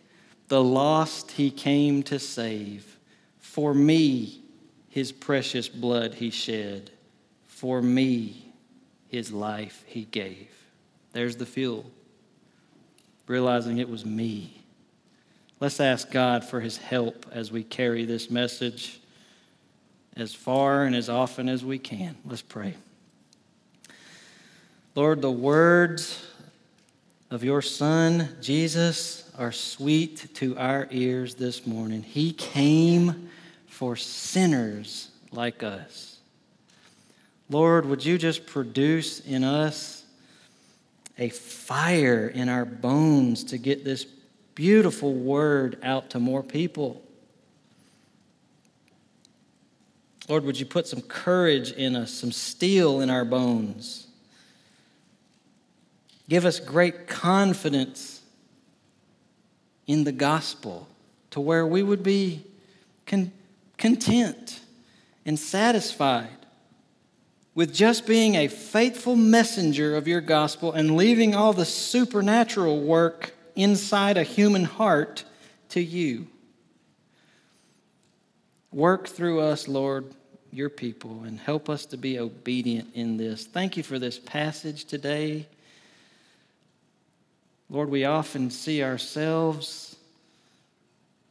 the 0.48 0.62
lost 0.62 1.32
he 1.32 1.50
came 1.50 2.02
to 2.04 2.18
save. 2.18 2.96
For 3.38 3.74
me, 3.74 4.42
his 4.88 5.12
precious 5.12 5.68
blood 5.68 6.14
he 6.14 6.30
shed. 6.30 6.90
For 7.46 7.82
me, 7.82 8.52
his 9.08 9.32
life 9.32 9.84
he 9.86 10.04
gave. 10.04 10.48
There's 11.12 11.36
the 11.36 11.46
fuel, 11.46 11.90
realizing 13.26 13.78
it 13.78 13.88
was 13.88 14.04
me. 14.04 14.62
Let's 15.60 15.80
ask 15.80 16.10
God 16.10 16.44
for 16.44 16.60
his 16.60 16.78
help 16.78 17.26
as 17.32 17.50
we 17.50 17.62
carry 17.62 18.04
this 18.04 18.30
message 18.30 19.00
as 20.16 20.34
far 20.34 20.84
and 20.84 20.96
as 20.96 21.08
often 21.08 21.48
as 21.48 21.64
we 21.64 21.78
can. 21.78 22.16
Let's 22.24 22.42
pray. 22.42 22.74
Lord, 24.98 25.22
the 25.22 25.30
words 25.30 26.26
of 27.30 27.44
your 27.44 27.62
Son, 27.62 28.30
Jesus, 28.42 29.30
are 29.38 29.52
sweet 29.52 30.34
to 30.34 30.58
our 30.58 30.88
ears 30.90 31.36
this 31.36 31.64
morning. 31.68 32.02
He 32.02 32.32
came 32.32 33.30
for 33.68 33.94
sinners 33.94 35.12
like 35.30 35.62
us. 35.62 36.18
Lord, 37.48 37.86
would 37.86 38.04
you 38.04 38.18
just 38.18 38.44
produce 38.44 39.20
in 39.20 39.44
us 39.44 40.04
a 41.16 41.28
fire 41.28 42.26
in 42.26 42.48
our 42.48 42.64
bones 42.64 43.44
to 43.44 43.56
get 43.56 43.84
this 43.84 44.04
beautiful 44.56 45.14
word 45.14 45.78
out 45.84 46.10
to 46.10 46.18
more 46.18 46.42
people? 46.42 47.00
Lord, 50.28 50.42
would 50.42 50.58
you 50.58 50.66
put 50.66 50.88
some 50.88 51.02
courage 51.02 51.70
in 51.70 51.94
us, 51.94 52.12
some 52.12 52.32
steel 52.32 53.00
in 53.00 53.10
our 53.10 53.24
bones? 53.24 54.07
Give 56.28 56.44
us 56.44 56.60
great 56.60 57.08
confidence 57.08 58.20
in 59.86 60.04
the 60.04 60.12
gospel 60.12 60.86
to 61.30 61.40
where 61.40 61.66
we 61.66 61.82
would 61.82 62.02
be 62.02 62.44
con- 63.06 63.32
content 63.78 64.60
and 65.24 65.38
satisfied 65.38 66.28
with 67.54 67.74
just 67.74 68.06
being 68.06 68.34
a 68.36 68.46
faithful 68.46 69.16
messenger 69.16 69.96
of 69.96 70.06
your 70.06 70.20
gospel 70.20 70.72
and 70.72 70.96
leaving 70.96 71.34
all 71.34 71.52
the 71.52 71.64
supernatural 71.64 72.80
work 72.82 73.34
inside 73.56 74.16
a 74.16 74.22
human 74.22 74.64
heart 74.64 75.24
to 75.70 75.80
you. 75.80 76.26
Work 78.70 79.08
through 79.08 79.40
us, 79.40 79.66
Lord, 79.66 80.04
your 80.52 80.68
people, 80.68 81.24
and 81.24 81.38
help 81.38 81.68
us 81.68 81.86
to 81.86 81.96
be 81.96 82.18
obedient 82.18 82.94
in 82.94 83.16
this. 83.16 83.46
Thank 83.46 83.76
you 83.76 83.82
for 83.82 83.98
this 83.98 84.18
passage 84.18 84.84
today. 84.84 85.48
Lord, 87.70 87.90
we 87.90 88.04
often 88.04 88.50
see 88.50 88.82
ourselves 88.82 89.96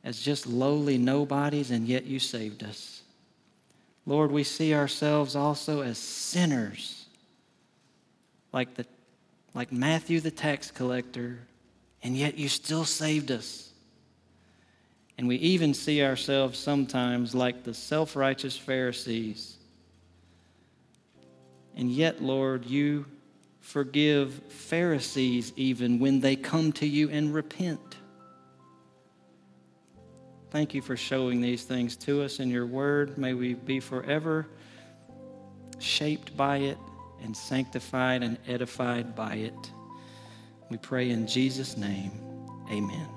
as 0.03 0.21
just 0.21 0.47
lowly 0.47 0.97
nobodies, 0.97 1.71
and 1.71 1.87
yet 1.87 2.05
you 2.05 2.19
saved 2.19 2.63
us. 2.63 3.01
Lord, 4.05 4.31
we 4.31 4.43
see 4.43 4.73
ourselves 4.73 5.35
also 5.35 5.81
as 5.81 5.97
sinners, 5.97 7.05
like, 8.53 8.75
the, 8.75 8.85
like 9.53 9.71
Matthew 9.71 10.21
the 10.21 10.31
tax 10.31 10.71
collector, 10.71 11.39
and 12.03 12.15
yet 12.15 12.37
you 12.37 12.47
still 12.47 12.85
saved 12.85 13.31
us. 13.31 13.69
And 15.17 15.27
we 15.27 15.35
even 15.37 15.73
see 15.73 16.03
ourselves 16.03 16.59
sometimes 16.59 17.33
like 17.33 17.63
the 17.63 17.73
self 17.73 18.15
righteous 18.15 18.55
Pharisees. 18.55 19.57
And 21.75 21.91
yet, 21.91 22.21
Lord, 22.21 22.65
you 22.65 23.05
forgive 23.67 24.31
Pharisees 24.47 25.51
even 25.57 25.99
when 25.99 26.21
they 26.21 26.37
come 26.37 26.71
to 26.71 26.87
you 26.87 27.09
and 27.09 27.33
repent. 27.33 27.97
Thank 30.51 30.73
you 30.73 30.81
for 30.81 30.95
showing 30.95 31.41
these 31.41 31.63
things 31.63 31.97
to 31.97 32.21
us 32.21 32.39
in 32.39 32.49
your 32.49 32.65
word. 32.65 33.17
May 33.17 33.33
we 33.33 33.55
be 33.55 33.81
forever 33.81 34.47
shaped 35.79 36.35
by 36.37 36.57
it 36.57 36.77
and 37.21 37.35
sanctified 37.35 38.23
and 38.23 38.37
edified 38.47 39.17
by 39.17 39.33
it. 39.33 39.71
We 40.69 40.77
pray 40.77 41.09
in 41.09 41.27
Jesus' 41.27 41.75
name. 41.75 42.11
Amen. 42.71 43.16